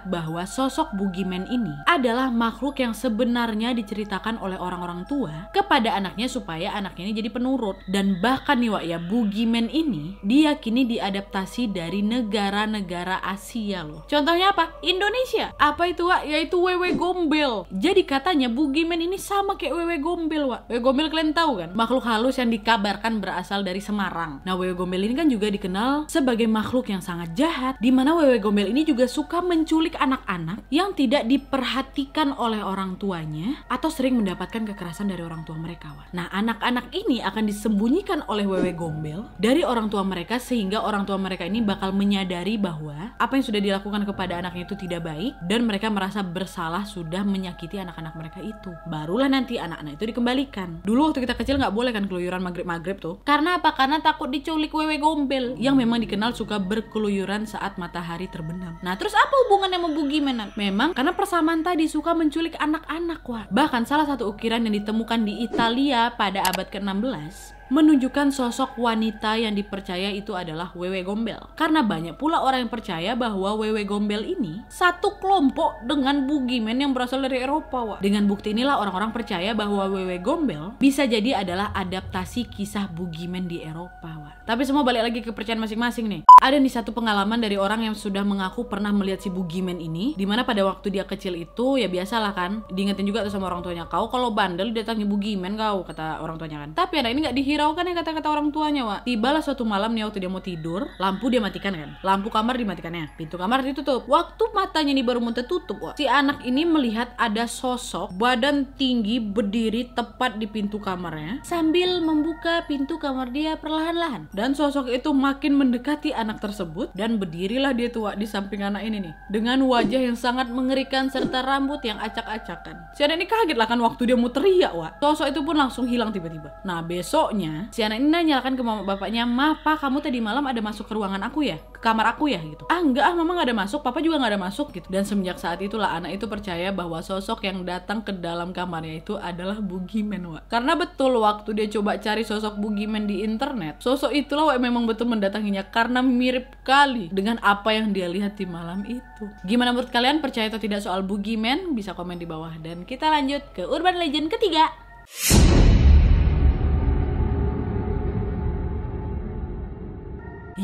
bahwa 0.07 0.43
sosok 0.45 0.93
bugiman 0.99 1.47
ini 1.49 1.73
adalah 1.87 2.29
makhluk 2.29 2.83
yang 2.83 2.93
sebenarnya 2.93 3.73
diceritakan 3.73 4.37
oleh 4.43 4.59
orang-orang 4.61 5.09
tua 5.09 5.49
kepada 5.55 5.97
anaknya 5.97 6.29
supaya 6.29 6.75
anaknya 6.77 7.09
ini 7.09 7.15
jadi 7.23 7.31
penurut. 7.33 7.81
Dan 7.89 8.21
bahkan 8.21 8.61
nih 8.61 8.73
Wak 8.73 8.85
ya, 8.85 8.99
bugiman 9.01 9.71
ini 9.71 10.19
diyakini 10.27 10.85
diadaptasi 10.85 11.71
dari 11.71 12.03
negara-negara 12.03 13.23
Asia 13.23 13.87
loh. 13.87 14.05
Contohnya 14.11 14.53
apa? 14.53 14.77
Indonesia. 14.83 15.55
Apa 15.57 15.89
itu 15.89 16.05
Wak? 16.11 16.27
Yaitu 16.27 16.59
wewe 16.59 16.93
gombel. 16.99 17.65
Jadi 17.71 18.03
katanya 18.05 18.51
bugiman 18.51 18.99
ini 18.99 19.17
sama 19.17 19.55
kayak 19.55 19.73
wewe 19.73 19.97
gombel 20.03 20.51
Wak. 20.51 20.69
Wewe 20.69 20.81
gombel 20.83 21.09
kalian 21.09 21.33
tahu 21.33 21.65
kan? 21.65 21.71
Makhluk 21.73 22.05
halus 22.05 22.37
yang 22.37 22.51
dikabarkan 22.51 23.23
berasal 23.23 23.63
dari 23.63 23.81
Semarang. 23.81 24.43
Nah 24.45 24.59
wewe 24.59 24.75
gombel 24.77 25.01
ini 25.01 25.15
kan 25.17 25.29
juga 25.31 25.49
dikenal 25.49 26.09
sebagai 26.11 26.49
makhluk 26.51 26.89
yang 26.91 27.05
sangat 27.05 27.37
jahat, 27.37 27.79
di 27.79 27.93
mana 27.95 28.17
Wewe 28.17 28.41
Gombel 28.41 28.73
ini 28.73 28.83
juga 28.83 29.07
suka 29.07 29.45
menculik 29.47 29.95
anak-anak 29.97 30.67
yang 30.69 30.93
tidak 30.93 31.25
diperhatikan 31.31 32.35
oleh 32.37 32.61
orang 32.61 32.99
tuanya 32.99 33.63
atau 33.71 33.89
sering 33.89 34.19
mendapatkan 34.19 34.67
kekerasan 34.67 35.09
dari 35.09 35.23
orang 35.23 35.47
tua 35.47 35.57
mereka. 35.57 35.87
Nah, 36.13 36.27
anak-anak 36.33 36.91
ini 36.91 37.23
akan 37.23 37.47
disembunyikan 37.47 38.27
oleh 38.27 38.43
Wewe 38.43 38.75
Gombel 38.75 39.31
dari 39.39 39.63
orang 39.63 39.87
tua 39.87 40.03
mereka 40.03 40.43
sehingga 40.43 40.83
orang 40.83 41.07
tua 41.07 41.17
mereka 41.17 41.47
ini 41.47 41.63
bakal 41.63 41.95
menyadari 41.95 42.59
bahwa 42.59 43.15
apa 43.17 43.33
yang 43.39 43.45
sudah 43.47 43.61
dilakukan 43.63 44.03
kepada 44.03 44.41
anaknya 44.43 44.67
itu 44.67 44.77
tidak 44.77 45.07
baik 45.07 45.39
dan 45.47 45.63
mereka 45.63 45.87
merasa 45.93 46.27
bersalah 46.27 46.83
sudah 46.83 47.23
menyakiti 47.23 47.79
anak-anak 47.79 48.15
mereka 48.19 48.41
itu. 48.43 48.75
Barulah 48.91 49.31
nanti 49.31 49.61
anak-anak 49.61 50.01
itu 50.01 50.11
dikembalikan. 50.11 50.83
Dulu 50.83 51.13
waktu 51.13 51.23
kita 51.23 51.39
kecil 51.39 51.61
nggak 51.61 51.75
boleh 51.75 51.95
kan 51.95 52.11
keluyuran 52.11 52.43
maghrib-maghrib 52.43 52.99
tuh. 52.99 53.23
Karena 53.23 53.63
apa? 53.63 53.77
Karena 53.77 54.03
takut 54.03 54.33
diculik 54.33 54.75
Wewe 54.75 54.99
Gombel 54.99 55.55
yang 55.61 55.79
memang 55.79 56.03
dikenal 56.03 56.35
suka 56.35 56.59
berkeluyuran 56.59 57.47
saat 57.47 57.77
matahari 57.77 58.27
terbenam. 58.27 58.81
Nah, 58.81 58.97
terus 58.99 59.15
apa 59.15 59.36
hubungannya 59.45 59.79
sama 59.81 59.91
Boogeyman? 59.93 60.37
Memang 60.57 60.95
karena 60.97 61.13
persamaan 61.13 61.61
tadi 61.61 61.91
suka 61.91 62.15
menculik 62.17 62.57
anak-anak, 62.57 63.21
wah. 63.27 63.45
Bahkan 63.51 63.85
salah 63.85 64.07
satu 64.09 64.31
ukiran 64.33 64.65
yang 64.65 64.75
ditemukan 64.79 65.27
di 65.27 65.45
Italia 65.45 66.15
pada 66.15 66.45
abad 66.47 66.69
ke-16 66.71 67.56
menunjukkan 67.69 68.31
sosok 68.31 68.79
wanita 68.79 69.35
yang 69.39 69.55
dipercaya 69.55 70.15
itu 70.15 70.35
adalah 70.39 70.71
Wewe 70.79 71.03
Gombel. 71.03 71.41
Karena 71.59 71.83
banyak 71.83 72.15
pula 72.15 72.43
orang 72.43 72.67
yang 72.67 72.73
percaya 72.73 73.19
bahwa 73.19 73.59
Wewe 73.59 73.83
Gombel 73.83 74.23
ini 74.23 74.63
satu 74.71 75.19
kelompok 75.19 75.83
dengan 75.83 76.27
Boogeyman 76.27 76.79
yang 76.79 76.95
berasal 76.95 77.23
dari 77.27 77.43
Eropa. 77.43 77.83
Wak. 77.83 77.99
Dengan 78.03 78.27
bukti 78.31 78.55
inilah 78.55 78.79
orang-orang 78.79 79.11
percaya 79.11 79.53
bahwa 79.55 79.91
Wewe 79.91 80.23
Gombel 80.23 80.79
bisa 80.79 81.07
jadi 81.07 81.43
adalah 81.43 81.75
adaptasi 81.75 82.47
kisah 82.51 82.87
Boogeyman 82.95 83.51
di 83.51 83.63
Eropa. 83.63 84.11
Wak. 84.15 84.47
Tapi 84.47 84.63
semua 84.63 84.87
balik 84.87 85.03
lagi 85.11 85.19
ke 85.23 85.35
kepercayaan 85.35 85.59
masing-masing 85.59 86.07
nih. 86.07 86.23
Ada 86.39 86.63
nih 86.63 86.71
satu 86.71 86.95
pengalaman 86.95 87.43
dari 87.43 87.59
orang 87.59 87.83
yang 87.83 87.99
sudah 87.99 88.23
mengaku 88.23 88.71
pernah 88.71 88.95
melihat 88.95 89.19
si 89.19 89.29
Boogeyman 89.29 89.83
ini, 89.83 90.15
di 90.15 90.23
mana 90.23 90.47
pada 90.47 90.63
waktu 90.63 90.95
dia 90.95 91.03
kecil 91.03 91.35
itu 91.35 91.83
ya 91.83 91.91
biasalah 91.91 92.31
kan, 92.31 92.63
diingetin 92.71 93.11
juga 93.11 93.27
tuh 93.27 93.35
sama 93.35 93.51
orang 93.51 93.67
tuanya 93.67 93.91
kau 93.91 94.07
kalau 94.07 94.31
bandel 94.31 94.71
datangi 94.71 95.03
Boogeyman 95.03 95.59
kau 95.59 95.83
kata 95.83 96.23
orang 96.23 96.39
tuanya 96.39 96.63
kan. 96.63 96.71
Tapi 96.79 97.03
anak 97.03 97.11
ini 97.11 97.21
nggak 97.27 97.37
dihiraukan 97.57 97.89
ya 97.89 97.95
kata-kata 97.97 98.29
orang 98.29 98.53
tuanya 98.53 98.85
Wak. 98.85 99.09
Tibalah 99.09 99.41
suatu 99.41 99.65
malam 99.65 99.97
nih 99.97 100.05
waktu 100.05 100.21
dia 100.21 100.29
mau 100.29 100.45
tidur, 100.45 100.93
lampu 101.01 101.33
dia 101.33 101.41
matikan 101.41 101.73
kan, 101.73 101.97
lampu 102.05 102.29
kamar 102.29 102.61
dimatikannya, 102.61 103.17
pintu 103.17 103.41
kamar 103.41 103.65
ditutup. 103.65 104.05
Waktu 104.05 104.53
matanya 104.53 104.93
ini 104.93 105.01
baru 105.01 105.25
mau 105.25 105.33
tertutup 105.33 105.81
Wak. 105.81 105.97
Si 105.97 106.05
anak 106.05 106.45
ini 106.45 106.69
melihat 106.69 107.17
ada 107.17 107.49
sosok 107.49 108.13
badan 108.21 108.69
tinggi 108.77 109.17
berdiri 109.25 109.89
tepat 109.97 110.37
di 110.37 110.45
pintu 110.45 110.77
kamarnya 110.77 111.41
sambil 111.49 112.05
membuka 112.05 112.61
pintu 112.69 113.01
kamar 113.01 113.33
dia 113.33 113.57
perlahan-lahan 113.57 114.29
dan 114.37 114.53
sosok 114.53 114.93
itu 114.93 115.17
makin 115.17 115.57
mendekati 115.57 116.13
anak 116.13 116.45
tersebut 116.45 116.93
dan 116.93 117.17
berdirilah 117.17 117.73
dia 117.73 117.89
tua 117.89 118.13
di 118.13 118.29
samping 118.29 118.69
anak 118.69 118.85
ini 118.85 119.01
nih 119.09 119.15
dengan 119.33 119.65
wajah 119.65 120.13
yang 120.13 120.19
sangat 120.19 120.53
mengerikan 120.53 121.09
serta 121.09 121.41
rambut 121.41 121.81
yang 121.89 121.97
acak-acakan. 122.05 122.93
Si 122.93 123.01
anak 123.01 123.17
ini 123.17 123.27
kaget 123.33 123.57
lah 123.57 123.65
kan 123.65 123.81
waktu 123.81 124.13
dia 124.13 124.17
mau 124.21 124.29
teriak 124.29 124.77
wah. 124.77 124.93
Sosok 125.01 125.33
itu 125.33 125.41
pun 125.41 125.57
langsung 125.57 125.89
hilang 125.89 126.13
tiba-tiba. 126.13 126.53
Nah 126.69 126.85
besoknya 126.85 127.46
si 127.71 127.81
anak 127.83 127.99
ini 128.01 128.09
nanya 128.09 128.41
kan 128.41 128.55
ke 128.55 128.63
mama 128.63 128.83
bapaknya, 128.87 129.27
"Ma, 129.27 129.59
pa, 129.59 129.77
kamu 129.77 130.01
tadi 130.01 130.19
malam 130.23 130.45
ada 130.47 130.61
masuk 130.63 130.87
ke 130.89 130.93
ruangan 130.95 131.21
aku 131.27 131.47
ya? 131.47 131.59
Ke 131.73 131.81
kamar 131.81 132.15
aku 132.15 132.31
ya?" 132.31 132.41
gitu. 132.41 132.65
"Ah, 132.69 132.81
enggak 132.81 133.05
ah, 133.05 133.15
mama 133.17 133.37
gak 133.41 133.53
ada 133.53 133.57
masuk, 133.57 133.81
papa 133.83 133.99
juga 134.01 134.21
gak 134.23 134.33
ada 134.37 134.41
masuk." 134.41 134.73
gitu. 134.73 134.87
Dan 134.89 135.03
semenjak 135.05 135.39
saat 135.41 135.59
itulah 135.61 135.93
anak 135.97 136.17
itu 136.17 136.27
percaya 136.31 136.71
bahwa 136.71 137.01
sosok 137.03 137.45
yang 137.47 137.63
datang 137.67 138.03
ke 138.03 138.13
dalam 138.15 138.51
kamarnya 138.55 139.01
itu 139.03 139.15
adalah 139.17 139.59
Boogeyman 139.61 140.23
wah. 140.29 140.43
Karena 140.47 140.79
betul 140.79 141.19
waktu 141.21 141.53
dia 141.57 141.67
coba 141.73 141.99
cari 141.99 142.23
sosok 142.23 142.59
Boogeyman 142.59 143.05
di 143.05 143.23
internet, 143.27 143.83
sosok 143.83 144.15
itulah 144.15 144.55
wah, 144.55 144.59
memang 144.59 144.87
betul 144.89 145.11
mendatanginya 145.11 145.67
karena 145.69 146.01
mirip 146.01 146.53
kali 146.63 147.09
dengan 147.13 147.37
apa 147.43 147.75
yang 147.75 147.93
dia 147.93 148.07
lihat 148.09 148.39
di 148.39 148.47
malam 148.49 148.87
itu. 148.89 149.25
Gimana 149.45 149.75
menurut 149.75 149.91
kalian 149.93 150.23
percaya 150.23 150.49
atau 150.49 150.61
tidak 150.63 150.81
soal 150.81 151.03
Boogeyman? 151.05 151.75
Bisa 151.77 151.93
komen 151.93 152.17
di 152.17 152.27
bawah 152.27 152.55
dan 152.63 152.87
kita 152.89 153.11
lanjut 153.11 153.43
ke 153.53 153.63
urban 153.67 153.99
legend 153.99 154.33
ketiga. 154.33 154.71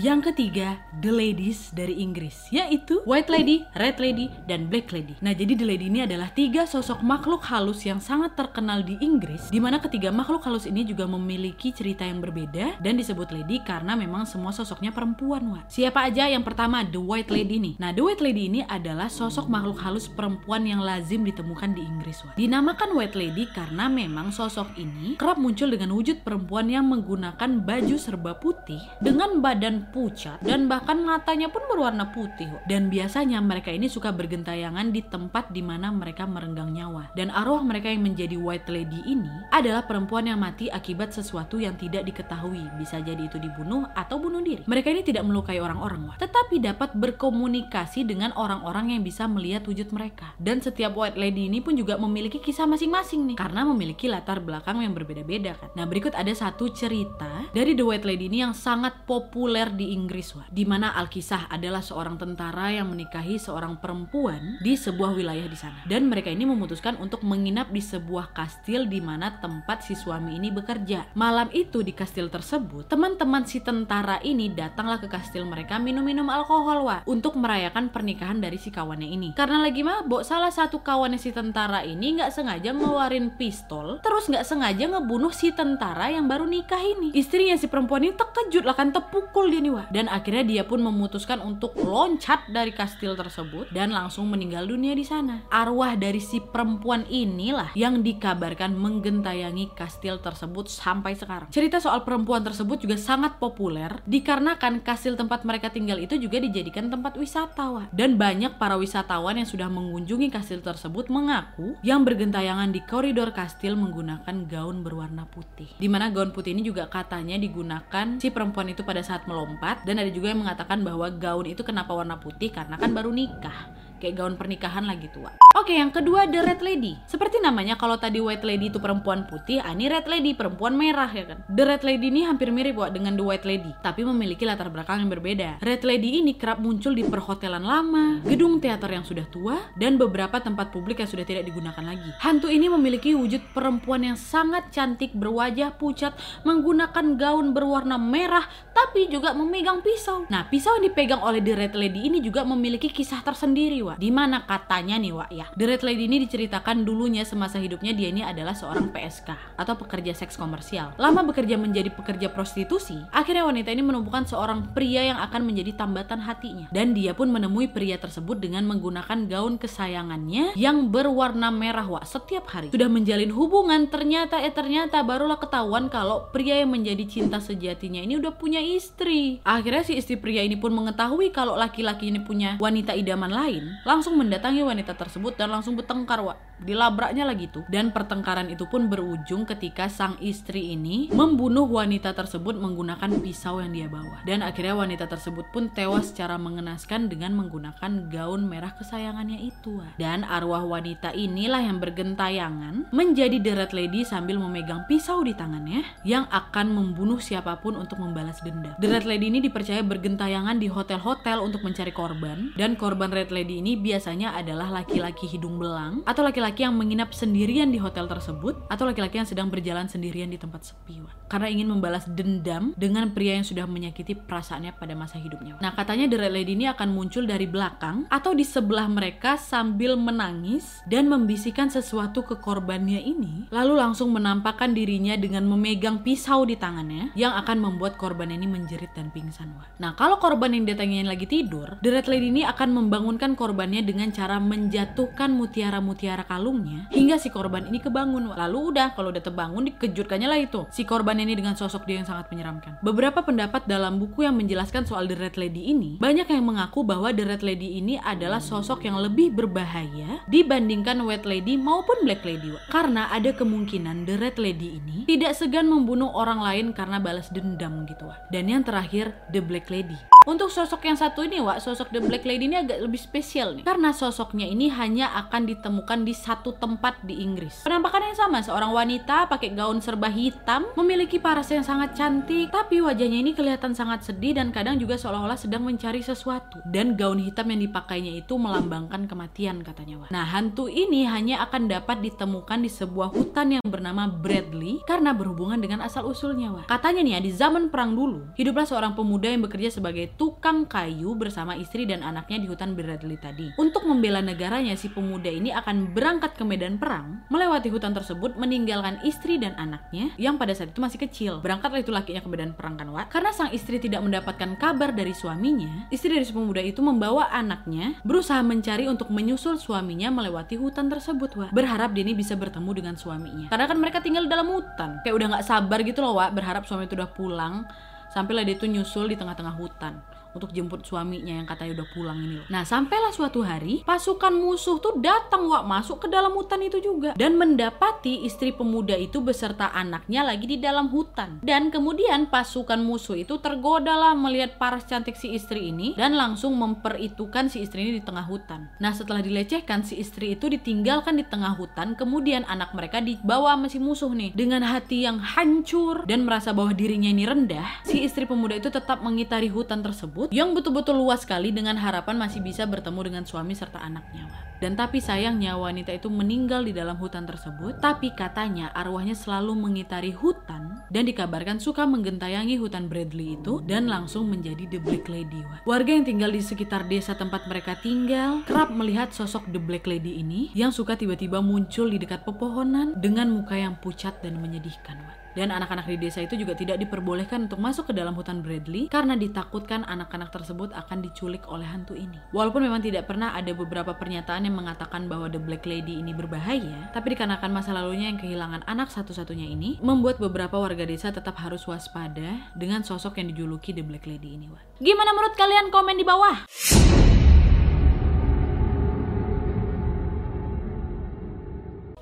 Yang 0.03 0.35
ketiga, 0.35 0.83
The 1.03 1.11
Ladies 1.11 1.75
dari 1.75 1.99
Inggris, 1.99 2.47
yaitu 2.55 3.03
White 3.03 3.27
Lady, 3.27 3.67
Red 3.75 3.99
Lady, 3.99 4.31
dan 4.47 4.71
Black 4.71 4.95
Lady. 4.95 5.19
Nah, 5.19 5.35
jadi 5.35 5.59
The 5.59 5.67
Lady 5.67 5.91
ini 5.91 6.07
adalah 6.07 6.31
tiga 6.31 6.63
sosok 6.63 7.03
makhluk 7.03 7.43
halus 7.51 7.83
yang 7.83 7.99
sangat 7.99 8.39
terkenal 8.39 8.87
di 8.87 8.95
Inggris, 9.03 9.51
di 9.51 9.59
mana 9.59 9.83
ketiga 9.83 10.15
makhluk 10.15 10.47
halus 10.47 10.63
ini 10.63 10.87
juga 10.87 11.11
memiliki 11.11 11.75
cerita 11.75 12.07
yang 12.07 12.23
berbeda 12.23 12.79
dan 12.79 12.95
disebut 12.95 13.35
Lady 13.35 13.59
karena 13.67 13.99
memang 13.99 14.31
semua 14.31 14.55
sosoknya 14.55 14.95
perempuan, 14.95 15.43
Wak. 15.51 15.67
Siapa 15.67 16.07
aja 16.07 16.31
yang 16.31 16.47
pertama 16.47 16.87
The 16.87 17.03
White 17.03 17.35
Lady 17.35 17.59
ini? 17.59 17.73
Nah, 17.83 17.91
The 17.91 18.07
White 18.07 18.23
Lady 18.23 18.47
ini 18.47 18.61
adalah 18.63 19.11
sosok 19.11 19.51
makhluk 19.51 19.83
halus 19.83 20.07
perempuan 20.07 20.63
yang 20.63 20.87
lazim 20.87 21.27
ditemukan 21.27 21.75
di 21.75 21.83
Inggris, 21.83 22.23
Wak. 22.23 22.39
Dinamakan 22.39 22.95
White 22.95 23.19
Lady 23.19 23.51
karena 23.51 23.91
memang 23.91 24.31
sosok 24.31 24.79
ini 24.79 25.19
kerap 25.19 25.35
muncul 25.35 25.67
dengan 25.67 25.91
wujud 25.99 26.23
perempuan 26.23 26.71
yang 26.71 26.87
menggunakan 26.87 27.59
baju 27.59 27.97
serba 27.99 28.39
putih 28.39 28.79
dengan 29.03 29.43
badan 29.43 29.91
pucat 29.91 30.39
dan 30.47 30.71
bahkan 30.71 30.92
matanya 31.01 31.49
pun 31.49 31.65
berwarna 31.65 32.13
putih. 32.13 32.53
Dan 32.69 32.93
biasanya 32.93 33.41
mereka 33.41 33.73
ini 33.73 33.89
suka 33.89 34.13
bergentayangan 34.13 34.93
di 34.93 35.01
tempat 35.01 35.49
di 35.49 35.65
mana 35.65 35.89
mereka 35.89 36.29
merenggang 36.29 36.69
nyawa. 36.77 37.09
Dan 37.17 37.33
arwah 37.33 37.65
mereka 37.65 37.89
yang 37.89 38.05
menjadi 38.05 38.37
White 38.37 38.69
Lady 38.69 39.01
ini 39.09 39.33
adalah 39.49 39.89
perempuan 39.89 40.29
yang 40.29 40.37
mati 40.37 40.69
akibat 40.69 41.17
sesuatu 41.17 41.57
yang 41.57 41.79
tidak 41.81 42.05
diketahui. 42.05 42.69
Bisa 42.77 43.01
jadi 43.01 43.25
itu 43.25 43.41
dibunuh 43.41 43.89
atau 43.97 44.21
bunuh 44.21 44.45
diri. 44.45 44.67
Mereka 44.69 44.93
ini 44.93 45.01
tidak 45.07 45.25
melukai 45.25 45.63
orang-orang, 45.63 46.19
tetapi 46.19 46.59
dapat 46.59 46.93
berkomunikasi 46.99 48.05
dengan 48.05 48.35
orang-orang 48.35 48.99
yang 48.99 49.03
bisa 49.07 49.31
melihat 49.31 49.63
wujud 49.65 49.95
mereka. 49.95 50.35
Dan 50.37 50.59
setiap 50.59 50.99
White 50.99 51.17
Lady 51.17 51.47
ini 51.47 51.63
pun 51.63 51.79
juga 51.79 51.95
memiliki 51.97 52.43
kisah 52.43 52.67
masing-masing 52.67 53.33
nih, 53.33 53.37
karena 53.39 53.63
memiliki 53.63 54.11
latar 54.11 54.43
belakang 54.43 54.83
yang 54.83 54.93
berbeda-beda 54.93 55.55
kan. 55.55 55.71
Nah 55.79 55.87
berikut 55.87 56.13
ada 56.19 56.35
satu 56.35 56.75
cerita 56.75 57.47
dari 57.55 57.79
The 57.79 57.85
White 57.87 58.07
Lady 58.09 58.27
ini 58.27 58.43
yang 58.43 58.55
sangat 58.57 59.07
populer 59.07 59.71
di 59.71 59.95
Inggris, 59.95 60.35
wah. 60.35 60.49
Di 60.51 60.67
mana 60.83 60.99
Alkisah 60.99 61.47
adalah 61.47 61.79
seorang 61.79 62.19
tentara 62.19 62.75
yang 62.75 62.91
menikahi 62.91 63.39
seorang 63.39 63.79
perempuan 63.79 64.59
di 64.67 64.75
sebuah 64.75 65.15
wilayah 65.15 65.47
di 65.47 65.55
sana. 65.55 65.79
Dan 65.87 66.11
mereka 66.11 66.35
ini 66.35 66.43
memutuskan 66.43 66.99
untuk 66.99 67.23
menginap 67.23 67.71
di 67.71 67.79
sebuah 67.79 68.35
kastil 68.35 68.91
di 68.91 68.99
mana 68.99 69.39
tempat 69.39 69.87
si 69.87 69.95
suami 69.95 70.35
ini 70.43 70.51
bekerja. 70.51 71.15
Malam 71.15 71.55
itu 71.55 71.87
di 71.87 71.95
kastil 71.95 72.27
tersebut, 72.35 72.91
teman-teman 72.91 73.47
si 73.47 73.63
tentara 73.63 74.19
ini 74.27 74.51
datanglah 74.51 74.99
ke 74.99 75.07
kastil 75.07 75.47
mereka 75.47 75.79
minum-minum 75.79 76.27
alkohol, 76.27 76.83
wah, 76.83 77.07
untuk 77.07 77.39
merayakan 77.39 77.87
pernikahan 77.95 78.43
dari 78.43 78.59
si 78.59 78.75
kawannya 78.75 79.07
ini. 79.07 79.39
Karena 79.39 79.63
lagi 79.63 79.87
mabok, 79.87 80.27
salah 80.27 80.51
satu 80.51 80.83
kawannya 80.83 81.23
si 81.23 81.31
tentara 81.31 81.87
ini 81.87 82.19
nggak 82.19 82.35
sengaja 82.35 82.75
ngeluarin 82.75 83.31
pistol, 83.39 84.03
terus 84.03 84.27
nggak 84.27 84.43
sengaja 84.43 84.99
ngebunuh 84.99 85.31
si 85.31 85.55
tentara 85.55 86.11
yang 86.11 86.27
baru 86.27 86.43
nikah 86.43 86.83
ini. 86.83 87.15
Istrinya 87.15 87.55
si 87.55 87.71
perempuan 87.71 88.03
ini 88.03 88.19
terkejut 88.19 88.67
lah 88.67 88.75
kan 88.75 88.91
terpukul 88.91 89.47
dia 89.47 89.63
nih. 89.63 89.95
Dan 89.95 90.11
akhirnya 90.11 90.43
dia 90.43 90.63
pun 90.73 90.81
memutuskan 90.81 91.45
untuk 91.45 91.77
loncat 91.77 92.49
dari 92.49 92.73
kastil 92.73 93.13
tersebut 93.13 93.69
dan 93.77 93.93
langsung 93.93 94.33
meninggal 94.33 94.65
dunia 94.65 94.97
di 94.97 95.05
sana. 95.05 95.45
Arwah 95.53 96.01
dari 96.01 96.17
si 96.17 96.41
perempuan 96.41 97.05
inilah 97.13 97.77
yang 97.77 98.01
dikabarkan 98.01 98.73
menggentayangi 98.73 99.77
kastil 99.77 100.17
tersebut 100.25 100.73
sampai 100.73 101.13
sekarang. 101.13 101.53
Cerita 101.53 101.77
soal 101.77 102.09
perempuan 102.09 102.41
tersebut 102.41 102.81
juga 102.89 102.97
sangat 102.97 103.37
populer 103.37 104.01
dikarenakan 104.09 104.81
kastil 104.81 105.13
tempat 105.13 105.45
mereka 105.45 105.69
tinggal 105.69 106.01
itu 106.01 106.17
juga 106.17 106.41
dijadikan 106.41 106.89
tempat 106.89 107.21
wisata. 107.21 107.69
Wah. 107.69 107.87
Dan 107.93 108.17
banyak 108.17 108.57
para 108.57 108.81
wisatawan 108.81 109.45
yang 109.45 109.49
sudah 109.49 109.69
mengunjungi 109.69 110.33
kastil 110.33 110.65
tersebut 110.65 111.13
mengaku 111.13 111.77
yang 111.85 112.01
bergentayangan 112.01 112.73
di 112.73 112.81
koridor 112.89 113.37
kastil 113.37 113.77
menggunakan 113.77 114.49
gaun 114.49 114.81
berwarna 114.81 115.29
putih. 115.29 115.69
Di 115.77 115.93
mana 115.93 116.09
gaun 116.09 116.33
putih 116.33 116.57
ini 116.57 116.65
juga 116.65 116.89
katanya 116.89 117.37
digunakan 117.37 118.17
si 118.17 118.33
perempuan 118.33 118.73
itu 118.73 118.81
pada 118.81 119.05
saat 119.05 119.29
melompat 119.29 119.85
dan 119.85 120.01
ada 120.01 120.09
juga 120.09 120.33
yang 120.33 120.41
bahwa 120.85 121.09
gaun 121.11 121.47
itu 121.49 121.63
kenapa 121.65 121.93
warna 121.93 122.21
putih? 122.21 122.53
Karena 122.53 122.77
kan 122.77 122.93
baru 122.93 123.13
nikah 123.13 123.73
kayak 124.03 124.19
gaun 124.19 124.35
pernikahan 124.35 124.83
lah 124.83 124.99
gitu 124.99 125.23
Wak. 125.23 125.39
Oke 125.55 125.79
yang 125.79 125.95
kedua 125.95 126.27
The 126.27 126.43
Red 126.43 126.61
Lady. 126.65 126.99
Seperti 127.07 127.39
namanya 127.39 127.79
kalau 127.79 127.95
tadi 127.95 128.19
White 128.19 128.43
Lady 128.43 128.67
itu 128.67 128.83
perempuan 128.83 129.31
putih 129.31 129.63
ah, 129.63 129.71
Ini 129.71 129.87
Red 129.87 130.11
Lady 130.11 130.35
perempuan 130.35 130.75
merah 130.75 131.07
ya 131.07 131.29
kan? 131.29 131.39
The 131.47 131.63
Red 131.63 131.83
Lady 131.87 132.11
ini 132.11 132.27
hampir 132.27 132.51
mirip 132.51 132.75
Wak 132.75 132.91
dengan 132.97 133.15
The 133.15 133.23
White 133.23 133.47
Lady 133.47 133.71
Tapi 133.79 134.03
memiliki 134.03 134.43
latar 134.43 134.73
belakang 134.73 135.07
yang 135.07 135.13
berbeda. 135.13 135.63
Red 135.63 135.87
Lady 135.87 136.19
ini 136.19 136.35
kerap 136.35 136.59
muncul 136.59 136.97
di 136.97 137.07
perhotelan 137.07 137.63
lama 137.63 138.19
Gedung 138.27 138.59
teater 138.59 138.91
yang 138.91 139.07
sudah 139.07 139.23
tua 139.29 139.61
Dan 139.79 140.01
beberapa 140.01 140.41
tempat 140.43 140.75
publik 140.75 141.05
yang 141.05 141.11
sudah 141.13 141.23
tidak 141.23 141.47
digunakan 141.47 141.85
lagi. 141.85 142.11
Hantu 142.19 142.49
ini 142.51 142.67
memiliki 142.73 143.15
wujud 143.15 143.55
perempuan 143.55 144.03
yang 144.09 144.17
sangat 144.17 144.73
cantik 144.73 145.13
Berwajah 145.13 145.77
pucat 145.77 146.17
Menggunakan 146.49 147.21
gaun 147.21 147.53
berwarna 147.53 148.01
merah 148.01 148.49
Tapi 148.73 149.13
juga 149.13 149.37
memegang 149.37 149.85
pisau. 149.85 150.25
Nah 150.33 150.49
pisau 150.49 150.81
yang 150.81 150.89
dipegang 150.89 151.21
oleh 151.21 151.45
The 151.45 151.55
Red 151.55 151.75
Lady 151.77 152.09
ini 152.09 152.25
juga 152.25 152.41
memiliki 152.43 152.89
kisah 152.89 153.21
tersendiri 153.21 153.85
Wak 153.85 153.92
di 153.99 154.13
mana 154.15 154.45
katanya 154.45 154.97
nih 155.01 155.13
Wak 155.13 155.31
ya. 155.33 155.47
The 155.57 155.65
Red 155.65 155.83
Lady 155.85 156.05
ini 156.09 156.23
diceritakan 156.25 156.85
dulunya 156.85 157.25
semasa 157.27 157.59
hidupnya 157.59 157.93
dia 157.93 158.09
ini 158.13 158.23
adalah 158.25 158.53
seorang 158.53 158.93
PSK 158.93 159.59
atau 159.59 159.75
pekerja 159.77 160.13
seks 160.13 160.37
komersial. 160.37 160.95
Lama 160.97 161.27
bekerja 161.27 161.57
menjadi 161.57 161.89
pekerja 161.93 162.29
prostitusi, 162.33 162.99
akhirnya 163.13 163.49
wanita 163.49 163.71
ini 163.73 163.83
menemukan 163.85 164.25
seorang 164.29 164.73
pria 164.77 165.05
yang 165.13 165.19
akan 165.21 165.43
menjadi 165.45 165.77
tambatan 165.77 166.23
hatinya. 166.23 166.67
Dan 166.71 166.93
dia 166.93 167.13
pun 167.13 167.29
menemui 167.33 167.69
pria 167.71 167.97
tersebut 167.97 168.39
dengan 168.39 168.65
menggunakan 168.69 169.29
gaun 169.29 169.57
kesayangannya 169.57 170.55
yang 170.57 170.89
berwarna 170.93 171.49
merah 171.51 171.87
Wak 171.87 172.05
setiap 172.09 172.49
hari. 172.53 172.73
Sudah 172.73 172.89
menjalin 172.89 173.33
hubungan 173.35 173.89
ternyata 173.89 174.41
eh 174.41 174.53
ternyata 174.53 175.03
barulah 175.05 175.37
ketahuan 175.37 175.91
kalau 175.93 176.31
pria 176.31 176.63
yang 176.63 176.73
menjadi 176.73 177.05
cinta 177.09 177.39
sejatinya 177.43 178.01
ini 178.01 178.17
udah 178.19 178.33
punya 178.37 178.61
istri. 178.63 179.43
Akhirnya 179.43 179.85
si 179.85 179.99
istri 179.99 180.17
pria 180.17 180.45
ini 180.45 180.57
pun 180.57 180.73
mengetahui 180.73 181.35
kalau 181.35 181.59
laki-laki 181.59 182.09
ini 182.09 182.21
punya 182.23 182.57
wanita 182.59 182.95
idaman 182.95 183.33
lain 183.33 183.65
langsung 183.83 184.19
mendatangi 184.19 184.63
wanita 184.63 184.95
tersebut 184.95 185.35
dan 185.35 185.51
langsung 185.51 185.75
bertengkar 185.75 186.23
wak. 186.23 186.39
Dilabraknya 186.63 187.27
lagi 187.27 187.51
tuh. 187.51 187.67
Dan 187.67 187.91
pertengkaran 187.91 188.47
itu 188.47 188.71
pun 188.71 188.87
berujung 188.87 189.43
ketika 189.43 189.91
sang 189.91 190.15
istri 190.23 190.75
ini 190.75 191.11
membunuh 191.11 191.67
wanita 191.67 192.15
tersebut 192.15 192.55
menggunakan 192.55 193.19
pisau 193.19 193.59
yang 193.59 193.75
dia 193.75 193.89
bawa. 193.91 194.23
Dan 194.23 194.47
akhirnya 194.47 194.79
wanita 194.79 195.11
tersebut 195.11 195.51
pun 195.51 195.75
tewas 195.75 196.15
secara 196.15 196.39
mengenaskan 196.39 197.11
dengan 197.11 197.35
menggunakan 197.35 198.07
gaun 198.11 198.47
merah 198.47 198.71
kesayangannya 198.79 199.43
itu 199.43 199.83
wak. 199.83 199.99
dan 199.99 200.23
arwah 200.23 200.63
wanita 200.63 201.11
inilah 201.13 201.63
yang 201.63 201.83
bergentayangan 201.83 202.91
menjadi 202.95 203.37
the 203.43 203.53
red 203.59 203.73
lady 203.75 204.07
sambil 204.07 204.39
memegang 204.39 204.87
pisau 204.87 205.23
di 205.27 205.35
tangannya 205.35 205.83
yang 206.07 206.31
akan 206.31 206.71
membunuh 206.71 207.19
siapa 207.19 207.59
pun 207.59 207.75
untuk 207.75 207.99
membalas 207.99 208.39
dendam. 208.47 208.75
The 208.79 208.89
red 208.89 209.07
lady 209.09 209.29
ini 209.29 209.43
dipercaya 209.43 209.83
bergentayangan 209.83 210.63
di 210.63 210.71
hotel-hotel 210.71 211.43
untuk 211.43 211.67
mencari 211.67 211.91
korban. 211.91 212.55
Dan 212.55 212.79
korban 212.79 213.11
red 213.11 213.35
lady 213.35 213.59
ini 213.59 213.72
biasanya 213.79 214.35
adalah 214.37 214.69
laki-laki 214.71 215.29
hidung 215.29 215.61
belang 215.61 216.01
atau 216.05 216.25
laki-laki 216.25 216.65
yang 216.65 216.75
menginap 216.75 217.13
sendirian 217.15 217.71
di 217.71 217.79
hotel 217.79 218.09
tersebut 218.09 218.59
atau 218.69 218.85
laki-laki 218.89 219.21
yang 219.21 219.29
sedang 219.29 219.49
berjalan 219.49 219.87
sendirian 219.87 220.29
di 220.29 220.39
tempat 220.41 220.67
sepi 220.67 221.03
Wak. 221.05 221.29
karena 221.29 221.49
ingin 221.49 221.69
membalas 221.69 222.05
dendam 222.09 222.73
dengan 222.77 223.11
pria 223.13 223.39
yang 223.41 223.47
sudah 223.47 223.65
menyakiti 223.69 224.17
perasaannya 224.17 224.77
pada 224.77 224.93
masa 224.93 225.17
hidupnya. 225.17 225.57
Nah 225.61 225.73
katanya 225.73 226.09
The 226.09 226.19
Red 226.19 226.33
Lady 226.33 226.53
ini 226.57 226.69
akan 226.69 226.93
muncul 226.93 227.25
dari 227.25 227.49
belakang 227.49 228.05
atau 228.09 228.33
di 228.37 228.45
sebelah 228.45 228.89
mereka 228.89 229.37
sambil 229.37 229.97
menangis 229.97 230.85
dan 230.89 231.09
membisikkan 231.09 231.73
sesuatu 231.73 232.25
ke 232.25 232.37
korbannya 232.41 233.01
ini 233.01 233.49
lalu 233.53 233.79
langsung 233.79 234.13
menampakkan 234.13 234.73
dirinya 234.77 235.17
dengan 235.17 235.49
memegang 235.49 236.01
pisau 236.05 236.45
di 236.45 236.57
tangannya 236.57 237.13
yang 237.15 237.33
akan 237.37 237.59
membuat 237.61 237.97
korban 237.97 238.33
ini 238.33 238.45
menjerit 238.49 238.93
dan 238.93 239.09
pingsan. 239.13 239.53
Wak. 239.57 239.81
Nah 239.81 239.93
kalau 239.97 240.19
korban 240.21 240.53
yang 240.53 240.65
datangin 240.69 241.09
lagi 241.09 241.25
tidur, 241.29 241.81
The 241.81 241.91
Red 241.93 242.07
Lady 242.09 242.29
ini 242.33 242.43
akan 242.45 242.75
membangunkan 242.77 243.35
korbannya 243.63 243.87
dengan 243.87 244.11
cara 244.11 244.43
menjatuhkan 244.43 245.31
mutiara-mutiara 245.39 246.27
kalungnya 246.27 246.91
hingga 246.91 247.15
si 247.15 247.31
korban 247.31 247.71
ini 247.71 247.79
kebangun. 247.79 248.35
Lalu 248.35 248.75
udah 248.75 248.91
kalau 248.99 249.15
udah 249.15 249.23
terbangun 249.23 249.71
dikejutkannya 249.71 250.27
lah 250.27 250.43
itu 250.43 250.67
si 250.75 250.83
korban 250.83 251.15
ini 251.23 251.39
dengan 251.39 251.55
sosok 251.55 251.87
dia 251.87 252.03
yang 252.03 252.09
sangat 252.11 252.27
menyeramkan. 252.35 252.83
Beberapa 252.83 253.23
pendapat 253.23 253.71
dalam 253.71 254.03
buku 254.03 254.27
yang 254.27 254.35
menjelaskan 254.35 254.83
soal 254.83 255.07
The 255.07 255.15
Red 255.15 255.39
Lady 255.39 255.71
ini 255.71 255.95
banyak 256.03 256.27
yang 256.27 256.43
mengaku 256.43 256.83
bahwa 256.83 257.15
The 257.15 257.23
Red 257.23 257.47
Lady 257.47 257.79
ini 257.79 258.03
adalah 258.03 258.43
sosok 258.43 258.83
yang 258.83 258.99
lebih 258.99 259.31
berbahaya 259.31 260.27
dibandingkan 260.27 260.99
White 261.07 261.31
Lady 261.31 261.55
maupun 261.55 262.03
Black 262.03 262.27
Lady. 262.27 262.51
Karena 262.67 263.15
ada 263.15 263.31
kemungkinan 263.31 264.11
The 264.11 264.19
Red 264.19 264.43
Lady 264.43 264.83
ini 264.83 265.07
tidak 265.07 265.39
segan 265.39 265.71
membunuh 265.71 266.11
orang 266.11 266.43
lain 266.43 266.75
karena 266.75 266.99
balas 266.99 267.31
dendam 267.31 267.87
gitu. 267.87 268.11
Dan 268.35 268.51
yang 268.51 268.67
terakhir 268.67 269.15
The 269.31 269.39
Black 269.39 269.71
Lady. 269.71 269.95
Untuk 270.23 270.55
sosok 270.55 270.87
yang 270.87 270.95
satu 270.95 271.27
ini, 271.27 271.43
Wak, 271.43 271.59
sosok 271.59 271.91
The 271.91 271.99
Black 271.99 272.23
Lady 272.23 272.47
ini 272.47 272.55
agak 272.55 272.79
lebih 272.79 273.03
spesial 273.03 273.59
nih. 273.59 273.67
Karena 273.67 273.91
sosoknya 273.91 274.47
ini 274.47 274.71
hanya 274.71 275.11
akan 275.27 275.51
ditemukan 275.51 276.07
di 276.07 276.15
satu 276.15 276.55
tempat 276.55 277.03
di 277.03 277.19
Inggris. 277.27 277.67
Penampakannya 277.67 278.15
sama, 278.15 278.39
seorang 278.39 278.71
wanita 278.71 279.27
pakai 279.27 279.51
gaun 279.51 279.83
serba 279.83 280.07
hitam, 280.15 280.71
memiliki 280.79 281.19
paras 281.19 281.51
yang 281.51 281.67
sangat 281.67 281.99
cantik, 281.99 282.55
tapi 282.55 282.79
wajahnya 282.79 283.19
ini 283.19 283.35
kelihatan 283.35 283.75
sangat 283.75 284.07
sedih 284.07 284.39
dan 284.39 284.55
kadang 284.55 284.79
juga 284.79 284.95
seolah-olah 284.95 285.35
sedang 285.35 285.67
mencari 285.67 285.99
sesuatu. 286.07 286.63
Dan 286.71 286.95
gaun 286.95 287.19
hitam 287.19 287.51
yang 287.51 287.59
dipakainya 287.67 288.23
itu 288.23 288.39
melambangkan 288.39 289.11
kematian 289.11 289.67
katanya, 289.67 290.07
Wak. 290.07 290.15
Nah, 290.15 290.23
hantu 290.23 290.71
ini 290.71 291.03
hanya 291.03 291.43
akan 291.51 291.67
dapat 291.67 291.99
ditemukan 291.99 292.63
di 292.63 292.71
sebuah 292.71 293.11
hutan 293.11 293.59
yang 293.59 293.67
bernama 293.67 294.07
Bradley 294.07 294.87
karena 294.87 295.11
berhubungan 295.11 295.59
dengan 295.59 295.83
asal-usulnya, 295.83 296.55
Wak. 296.55 296.71
Katanya 296.71 297.03
nih 297.03 297.13
ya, 297.19 297.21
di 297.27 297.33
zaman 297.35 297.75
perang 297.75 297.99
dulu, 297.99 298.31
hiduplah 298.39 298.71
seorang 298.71 298.95
pemuda 298.95 299.27
yang 299.27 299.43
bekerja 299.43 299.75
sebagai 299.75 300.12
tukang 300.17 300.69
kayu 300.69 301.15
bersama 301.17 301.57
istri 301.57 301.85
dan 301.89 302.05
anaknya 302.05 302.43
di 302.43 302.47
hutan 302.49 302.75
Bradley 302.77 303.19
tadi. 303.21 303.53
Untuk 303.57 303.85
membela 303.85 304.21
negaranya, 304.21 304.77
si 304.79 304.89
pemuda 304.89 305.29
ini 305.29 305.53
akan 305.53 305.93
berangkat 305.97 306.37
ke 306.37 306.45
medan 306.45 306.77
perang, 306.77 307.25
melewati 307.29 307.69
hutan 307.69 307.93
tersebut, 307.93 308.37
meninggalkan 308.37 309.01
istri 309.03 309.37
dan 309.37 309.57
anaknya 309.57 310.13
yang 310.17 310.37
pada 310.37 310.53
saat 310.53 310.73
itu 310.73 310.81
masih 310.81 310.99
kecil. 311.01 311.33
Berangkatlah 311.41 311.81
itu 311.81 311.93
lakinya 311.93 312.21
ke 312.21 312.29
medan 312.29 312.53
perang 312.53 312.77
kan, 312.77 312.89
Wak? 312.91 313.13
Karena 313.13 313.31
sang 313.33 313.51
istri 313.53 313.81
tidak 313.81 314.01
mendapatkan 314.05 314.57
kabar 314.57 314.93
dari 314.93 315.13
suaminya, 315.17 315.89
istri 315.89 316.13
dari 316.13 316.25
si 316.25 316.33
pemuda 316.33 316.61
itu 316.61 316.81
membawa 316.85 317.29
anaknya 317.33 317.99
berusaha 318.03 318.41
mencari 318.41 318.89
untuk 318.89 319.09
menyusul 319.13 319.57
suaminya 319.61 320.13
melewati 320.13 320.57
hutan 320.57 320.89
tersebut, 320.89 321.31
Wak. 321.37 321.51
Berharap 321.53 321.93
Denny 321.93 322.17
bisa 322.17 322.37
bertemu 322.37 322.71
dengan 322.73 322.95
suaminya. 322.97 323.47
Karena 323.53 323.67
kan 323.69 323.79
mereka 323.79 323.99
tinggal 324.01 324.27
dalam 324.27 324.49
hutan. 324.49 325.01
Kayak 325.05 325.15
udah 325.17 325.27
nggak 325.37 325.47
sabar 325.47 325.79
gitu 325.85 326.01
loh, 326.01 326.19
Wak. 326.19 326.33
Berharap 326.37 326.65
suami 326.65 326.87
itu 326.87 326.97
udah 326.97 327.11
pulang. 327.13 327.65
Sampailah 328.13 328.45
dia 328.45 328.61
itu 328.61 328.69
nyusul 328.69 329.09
di 329.09 329.17
tengah-tengah 329.17 329.57
hutan 329.57 330.05
untuk 330.33 330.51
jemput 330.53 330.85
suaminya 330.85 331.37
yang 331.37 331.47
katanya 331.49 331.83
udah 331.83 331.89
pulang 331.93 332.19
ini 332.21 332.35
loh. 332.41 332.47
Nah, 332.49 332.65
sampailah 332.65 333.13
suatu 333.13 333.45
hari 333.45 333.85
pasukan 333.85 334.33
musuh 334.33 334.81
tuh 334.81 334.99
datang 335.01 335.49
wak 335.49 335.65
masuk 335.65 336.05
ke 336.05 336.09
dalam 336.09 336.33
hutan 336.33 336.61
itu 336.65 336.81
juga 336.81 337.13
dan 337.17 337.37
mendapati 337.37 338.25
istri 338.25 338.53
pemuda 338.53 338.97
itu 338.97 339.21
beserta 339.21 339.73
anaknya 339.73 340.25
lagi 340.25 340.47
di 340.49 340.59
dalam 340.61 340.89
hutan. 340.93 341.41
Dan 341.45 341.69
kemudian 341.69 342.29
pasukan 342.29 342.81
musuh 342.81 343.19
itu 343.19 343.41
tergoda 343.41 343.97
lah 343.97 344.13
melihat 344.17 344.57
paras 344.57 344.85
cantik 344.85 345.17
si 345.17 345.33
istri 345.35 345.73
ini 345.73 345.97
dan 345.97 346.15
langsung 346.15 346.57
memperitukan 346.57 347.49
si 347.49 347.65
istri 347.65 347.89
ini 347.89 347.93
di 347.99 348.03
tengah 348.05 348.25
hutan. 348.25 348.69
Nah, 348.79 348.93
setelah 348.95 349.21
dilecehkan 349.25 349.85
si 349.85 349.99
istri 349.99 350.37
itu 350.37 350.49
ditinggalkan 350.49 351.19
di 351.19 351.25
tengah 351.27 351.57
hutan, 351.57 351.99
kemudian 351.99 352.47
anak 352.47 352.73
mereka 352.77 353.01
dibawa 353.03 353.57
sama 353.57 353.67
si 353.69 353.79
musuh 353.83 354.13
nih 354.15 354.33
dengan 354.33 354.65
hati 354.65 355.05
yang 355.05 355.19
hancur 355.19 356.07
dan 356.07 356.25
merasa 356.25 356.55
bahwa 356.55 356.73
dirinya 356.73 357.11
ini 357.11 357.27
rendah. 357.27 357.85
Si 357.85 358.05
istri 358.05 358.25
pemuda 358.25 358.57
itu 358.57 358.71
tetap 358.71 359.03
mengitari 359.03 359.51
hutan 359.51 359.83
tersebut 359.83 360.22
tersebut 360.23 360.39
yang 360.39 360.55
betul-betul 360.55 360.95
luas 360.95 361.27
sekali 361.27 361.51
dengan 361.51 361.75
harapan 361.75 362.15
masih 362.15 362.39
bisa 362.39 362.63
bertemu 362.63 363.01
dengan 363.03 363.25
suami 363.27 363.59
serta 363.59 363.83
anaknya. 363.83 364.31
Dan 364.63 364.79
tapi 364.79 365.03
sayangnya 365.03 365.59
wanita 365.59 365.91
itu 365.91 366.07
meninggal 366.07 366.63
di 366.63 366.71
dalam 366.71 366.95
hutan 366.95 367.27
tersebut, 367.27 367.83
tapi 367.83 368.15
katanya 368.15 368.71
arwahnya 368.71 369.19
selalu 369.19 369.59
mengitari 369.59 370.15
hutan 370.15 370.87
dan 370.87 371.03
dikabarkan 371.03 371.59
suka 371.59 371.83
menggentayangi 371.83 372.63
hutan 372.63 372.87
Bradley 372.87 373.35
itu 373.35 373.59
dan 373.67 373.91
langsung 373.91 374.31
menjadi 374.31 374.71
The 374.71 374.79
Black 374.79 375.11
Lady. 375.11 375.43
Warga 375.67 375.91
yang 375.91 376.07
tinggal 376.07 376.31
di 376.31 376.39
sekitar 376.39 376.87
desa 376.87 377.19
tempat 377.19 377.51
mereka 377.51 377.75
tinggal 377.83 378.47
kerap 378.47 378.71
melihat 378.71 379.11
sosok 379.11 379.51
The 379.51 379.59
Black 379.59 379.91
Lady 379.91 380.23
ini 380.23 380.55
yang 380.55 380.71
suka 380.71 380.95
tiba-tiba 380.95 381.43
muncul 381.43 381.91
di 381.91 381.99
dekat 381.99 382.23
pepohonan 382.23 382.95
dengan 383.03 383.35
muka 383.35 383.59
yang 383.59 383.75
pucat 383.83 384.23
dan 384.23 384.39
menyedihkan. 384.39 385.22
Dan 385.33 385.49
anak-anak 385.49 385.89
di 385.89 385.97
desa 385.97 386.21
itu 386.21 386.37
juga 386.37 386.53
tidak 386.53 386.81
diperbolehkan 386.83 387.49
untuk 387.49 387.61
masuk 387.61 387.89
ke 387.89 387.93
dalam 387.97 388.13
hutan 388.13 388.45
Bradley 388.45 388.93
karena 388.93 389.17
ditakutkan 389.17 389.85
anak-anak 389.89 390.29
tersebut 390.29 390.73
akan 390.77 390.99
diculik 391.01 391.45
oleh 391.49 391.65
hantu 391.65 391.97
ini. 391.97 392.21
Walaupun 392.37 392.65
memang 392.65 392.85
tidak 392.85 393.09
pernah 393.09 393.33
ada 393.33 393.53
beberapa 393.57 393.97
pernyataan 393.97 394.49
yang 394.49 394.57
mengatakan 394.57 395.09
bahwa 395.09 395.33
The 395.33 395.41
Black 395.41 395.65
Lady 395.65 396.01
ini 396.01 396.13
berbahaya, 396.13 396.93
tapi 396.93 397.17
dikarenakan 397.17 397.51
masa 397.53 397.73
lalunya 397.73 398.13
yang 398.13 398.21
kehilangan 398.21 398.65
anak 398.69 398.93
satu-satunya 398.93 399.49
ini, 399.49 399.81
membuat 399.81 400.21
beberapa 400.21 400.61
warga 400.61 400.85
desa 400.85 401.13
tetap 401.13 401.41
harus 401.41 401.65
waspada 401.65 402.53
dengan 402.57 402.85
sosok 402.85 403.21
yang 403.21 403.33
dijuluki 403.33 403.73
The 403.73 403.85
Black 403.85 404.05
Lady 404.09 404.37
ini. 404.37 404.49
Gimana 404.83 405.15
menurut 405.15 405.35
kalian? 405.39 405.71
Komen 405.73 405.97
di 405.97 406.05
bawah. 406.05 407.12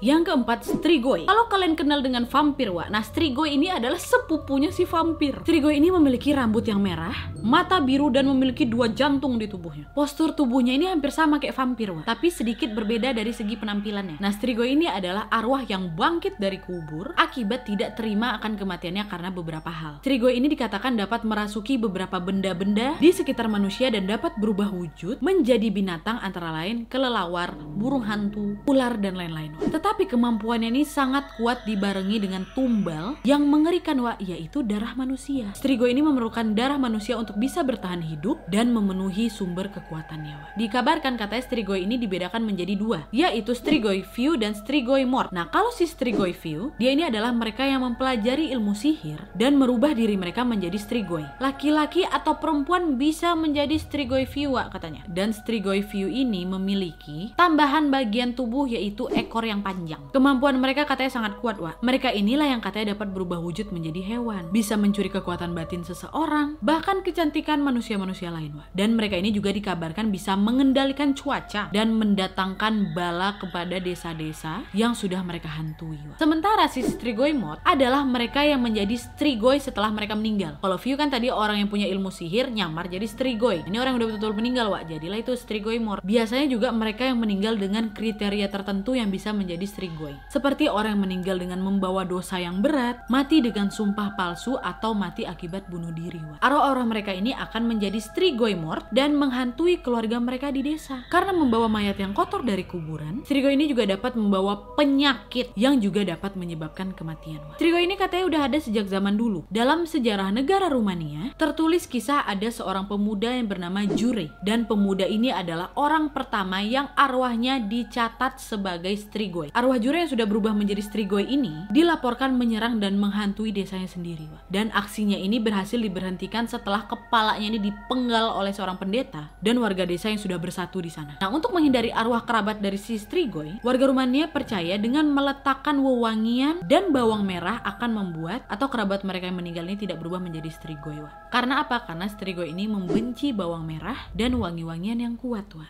Yang 0.00 0.32
keempat, 0.32 0.64
Strigoi. 0.64 1.28
Kalau 1.28 1.44
kalian 1.52 1.76
kenal 1.76 2.00
dengan 2.00 2.24
vampir, 2.24 2.72
Wak. 2.72 2.88
Nah, 2.88 3.04
Strigoi 3.04 3.52
ini 3.52 3.68
adalah 3.68 4.00
sepupunya 4.00 4.72
si 4.72 4.88
vampir. 4.88 5.36
Strigoi 5.44 5.76
ini 5.76 5.92
memiliki 5.92 6.32
rambut 6.32 6.64
yang 6.64 6.80
merah, 6.80 7.12
mata 7.44 7.76
biru 7.84 8.08
dan 8.08 8.24
memiliki 8.24 8.64
dua 8.64 8.88
jantung 8.88 9.36
di 9.36 9.44
tubuhnya. 9.44 9.92
Postur 9.92 10.32
tubuhnya 10.32 10.72
ini 10.72 10.88
hampir 10.88 11.12
sama 11.12 11.36
kayak 11.36 11.52
vampir, 11.52 11.92
Wak. 11.92 12.08
Tapi 12.08 12.32
sedikit 12.32 12.72
berbeda 12.72 13.12
dari 13.12 13.28
segi 13.36 13.60
penampilannya. 13.60 14.16
Nah, 14.24 14.32
Strigoi 14.32 14.72
ini 14.72 14.88
adalah 14.88 15.28
arwah 15.28 15.68
yang 15.68 15.92
bangkit 15.92 16.40
dari 16.40 16.56
kubur 16.64 17.12
akibat 17.20 17.68
tidak 17.68 18.00
terima 18.00 18.40
akan 18.40 18.56
kematiannya 18.56 19.04
karena 19.04 19.28
beberapa 19.28 19.68
hal. 19.68 20.00
Strigoi 20.00 20.40
ini 20.40 20.48
dikatakan 20.48 20.96
dapat 20.96 21.28
merasuki 21.28 21.76
beberapa 21.76 22.16
benda-benda 22.16 22.96
di 22.96 23.12
sekitar 23.12 23.52
manusia 23.52 23.92
dan 23.92 24.08
dapat 24.08 24.32
berubah 24.40 24.72
wujud 24.72 25.20
menjadi 25.20 25.68
binatang 25.68 26.16
antara 26.24 26.56
lain 26.56 26.88
kelelawar, 26.88 27.52
burung 27.76 28.08
hantu, 28.08 28.56
ular 28.64 28.96
dan 28.96 29.20
lain-lain. 29.20 29.52
Tetapi 29.60 29.89
tetapi 29.90 30.06
kemampuannya 30.06 30.70
ini 30.70 30.86
sangat 30.86 31.34
kuat 31.34 31.66
dibarengi 31.66 32.22
dengan 32.22 32.46
tumbal 32.54 33.18
yang 33.26 33.42
mengerikan 33.42 33.98
wa 33.98 34.14
yaitu 34.22 34.62
darah 34.62 34.94
manusia. 34.94 35.50
Strigo 35.50 35.82
ini 35.82 35.98
memerlukan 35.98 36.54
darah 36.54 36.78
manusia 36.78 37.18
untuk 37.18 37.34
bisa 37.42 37.66
bertahan 37.66 37.98
hidup 37.98 38.38
dan 38.46 38.70
memenuhi 38.70 39.26
sumber 39.26 39.66
kekuatannya 39.66 40.30
wa. 40.38 40.46
Dikabarkan 40.54 41.18
katanya 41.18 41.42
Strigoi 41.42 41.90
ini 41.90 41.98
dibedakan 41.98 42.46
menjadi 42.46 42.78
dua, 42.78 43.10
yaitu 43.10 43.50
Strigoi 43.50 44.06
View 44.14 44.38
dan 44.38 44.54
Strigoi 44.54 45.02
Mort. 45.02 45.34
Nah 45.34 45.50
kalau 45.50 45.74
si 45.74 45.90
Strigoi 45.90 46.38
View, 46.38 46.70
dia 46.78 46.94
ini 46.94 47.10
adalah 47.10 47.34
mereka 47.34 47.66
yang 47.66 47.82
mempelajari 47.82 48.54
ilmu 48.54 48.78
sihir 48.78 49.18
dan 49.34 49.58
merubah 49.58 49.90
diri 49.90 50.14
mereka 50.14 50.46
menjadi 50.46 50.78
Strigoi. 50.78 51.26
Laki-laki 51.42 52.06
atau 52.06 52.38
perempuan 52.38 52.94
bisa 52.94 53.34
menjadi 53.34 53.74
Strigoi 53.74 54.22
View 54.30 54.54
wa, 54.54 54.70
katanya. 54.70 55.02
Dan 55.10 55.34
Strigoi 55.34 55.82
View 55.82 56.06
ini 56.06 56.46
memiliki 56.46 57.34
tambahan 57.34 57.90
bagian 57.90 58.38
tubuh 58.38 58.70
yaitu 58.70 59.10
ekor 59.10 59.42
yang 59.42 59.66
panjang 59.66 59.79
panjang. 59.80 60.12
Kemampuan 60.12 60.60
mereka 60.60 60.84
katanya 60.84 61.08
sangat 61.08 61.40
kuat, 61.40 61.56
Wak. 61.56 61.80
Mereka 61.80 62.12
inilah 62.12 62.52
yang 62.52 62.60
katanya 62.60 62.92
dapat 62.92 63.16
berubah 63.16 63.40
wujud 63.40 63.72
menjadi 63.72 64.04
hewan, 64.04 64.52
bisa 64.52 64.76
mencuri 64.76 65.08
kekuatan 65.08 65.56
batin 65.56 65.80
seseorang, 65.80 66.60
bahkan 66.60 67.00
kecantikan 67.00 67.64
manusia-manusia 67.64 68.28
lain, 68.28 68.60
Wak. 68.60 68.68
Dan 68.76 69.00
mereka 69.00 69.16
ini 69.16 69.32
juga 69.32 69.56
dikabarkan 69.56 70.12
bisa 70.12 70.36
mengendalikan 70.36 71.16
cuaca 71.16 71.72
dan 71.72 71.96
mendatangkan 71.96 72.92
bala 72.92 73.40
kepada 73.40 73.80
desa-desa 73.80 74.68
yang 74.76 74.92
sudah 74.92 75.24
mereka 75.24 75.48
hantui, 75.48 75.96
Wak. 76.12 76.20
Sementara 76.20 76.68
si 76.68 76.84
Strigoi 76.84 77.32
Mod 77.32 77.64
adalah 77.64 78.04
mereka 78.04 78.44
yang 78.44 78.60
menjadi 78.60 79.00
Strigoi 79.00 79.56
setelah 79.64 79.88
mereka 79.88 80.12
meninggal. 80.12 80.60
Kalau 80.60 80.76
View 80.76 81.00
kan 81.00 81.08
tadi 81.08 81.32
orang 81.32 81.64
yang 81.64 81.72
punya 81.72 81.88
ilmu 81.88 82.12
sihir 82.12 82.52
nyamar 82.52 82.92
jadi 82.92 83.08
Strigoi. 83.08 83.64
Ini 83.64 83.80
orang 83.80 83.96
yang 83.96 84.00
udah 84.04 84.08
betul-betul 84.12 84.36
meninggal, 84.36 84.66
Wak. 84.68 84.92
Jadilah 84.92 85.18
itu 85.24 85.32
Strigoi 85.32 85.80
Mod. 85.80 86.04
Biasanya 86.04 86.44
juga 86.52 86.68
mereka 86.68 87.08
yang 87.08 87.16
meninggal 87.16 87.56
dengan 87.56 87.88
kriteria 87.96 88.52
tertentu 88.52 88.92
yang 88.92 89.08
bisa 89.08 89.32
menjadi 89.32 89.69
Strigoi. 89.70 90.18
Seperti 90.26 90.66
orang 90.66 90.98
yang 90.98 91.02
meninggal 91.06 91.36
dengan 91.38 91.62
membawa 91.62 92.02
dosa 92.02 92.42
yang 92.42 92.58
berat, 92.58 93.06
mati 93.06 93.38
dengan 93.38 93.70
sumpah 93.70 94.18
palsu 94.18 94.58
atau 94.58 94.90
mati 94.90 95.22
akibat 95.22 95.70
bunuh 95.70 95.94
diri. 95.94 96.18
Arwah-arwah 96.40 96.88
mereka 96.88 97.12
ini 97.14 97.30
akan 97.30 97.68
menjadi 97.70 98.00
Strigoi 98.00 98.58
mort 98.58 98.88
dan 98.90 99.14
menghantui 99.14 99.78
keluarga 99.78 100.16
mereka 100.18 100.48
di 100.50 100.64
desa. 100.64 101.04
Karena 101.12 101.30
membawa 101.36 101.68
mayat 101.68 102.00
yang 102.00 102.16
kotor 102.16 102.42
dari 102.42 102.64
kuburan, 102.64 103.22
Strigoi 103.22 103.54
ini 103.54 103.68
juga 103.68 103.84
dapat 103.86 104.16
membawa 104.16 104.74
penyakit 104.74 105.52
yang 105.54 105.78
juga 105.78 106.02
dapat 106.02 106.34
menyebabkan 106.34 106.96
kematian. 106.96 107.40
Strigoi 107.60 107.84
ini 107.84 107.94
katanya 108.00 108.24
udah 108.26 108.42
ada 108.48 108.58
sejak 108.58 108.88
zaman 108.88 109.14
dulu. 109.20 109.44
Dalam 109.52 109.84
sejarah 109.84 110.32
negara 110.32 110.72
Rumania, 110.72 111.36
tertulis 111.36 111.84
kisah 111.84 112.24
ada 112.24 112.48
seorang 112.48 112.88
pemuda 112.88 113.28
yang 113.30 113.46
bernama 113.46 113.84
Jure 113.84 114.32
dan 114.40 114.64
pemuda 114.64 115.04
ini 115.04 115.28
adalah 115.28 115.72
orang 115.76 116.10
pertama 116.10 116.64
yang 116.64 116.88
arwahnya 116.96 117.60
dicatat 117.60 118.40
sebagai 118.40 118.96
Strigoi. 118.96 119.52
Arwah 119.60 119.76
Jura 119.76 120.00
yang 120.00 120.08
sudah 120.08 120.24
berubah 120.24 120.56
menjadi 120.56 120.80
Strigoi 120.80 121.36
ini 121.36 121.68
dilaporkan 121.68 122.32
menyerang 122.32 122.80
dan 122.80 122.96
menghantui 122.96 123.52
desanya 123.52 123.92
sendiri. 123.92 124.24
Wak. 124.32 124.48
Dan 124.48 124.72
aksinya 124.72 125.20
ini 125.20 125.36
berhasil 125.36 125.76
diberhentikan 125.76 126.48
setelah 126.48 126.88
kepalanya 126.88 127.52
ini 127.52 127.68
dipenggal 127.68 128.40
oleh 128.40 128.56
seorang 128.56 128.80
pendeta 128.80 129.28
dan 129.44 129.60
warga 129.60 129.84
desa 129.84 130.08
yang 130.08 130.16
sudah 130.16 130.40
bersatu 130.40 130.80
di 130.80 130.88
sana. 130.88 131.20
Nah, 131.20 131.28
untuk 131.28 131.52
menghindari 131.52 131.92
arwah 131.92 132.24
kerabat 132.24 132.64
dari 132.64 132.80
si 132.80 132.96
Strigoi, 132.96 133.60
warga 133.60 133.84
Rumania 133.84 134.32
percaya 134.32 134.80
dengan 134.80 135.12
meletakkan 135.12 135.76
wewangian 135.76 136.64
dan 136.64 136.88
bawang 136.88 137.28
merah 137.28 137.60
akan 137.60 138.00
membuat 138.00 138.48
atau 138.48 138.72
kerabat 138.72 139.04
mereka 139.04 139.28
yang 139.28 139.44
meninggal 139.44 139.68
ini 139.68 139.76
tidak 139.76 140.00
berubah 140.00 140.24
menjadi 140.24 140.48
Strigoi. 140.48 141.04
Wak. 141.04 141.36
Karena 141.36 141.60
apa? 141.60 141.84
Karena 141.84 142.08
Strigoi 142.08 142.48
ini 142.48 142.64
membenci 142.64 143.36
bawang 143.36 143.68
merah 143.68 144.08
dan 144.16 144.40
wangi-wangian 144.40 145.04
yang 145.04 145.20
kuat. 145.20 145.52
Wak. 145.52 145.68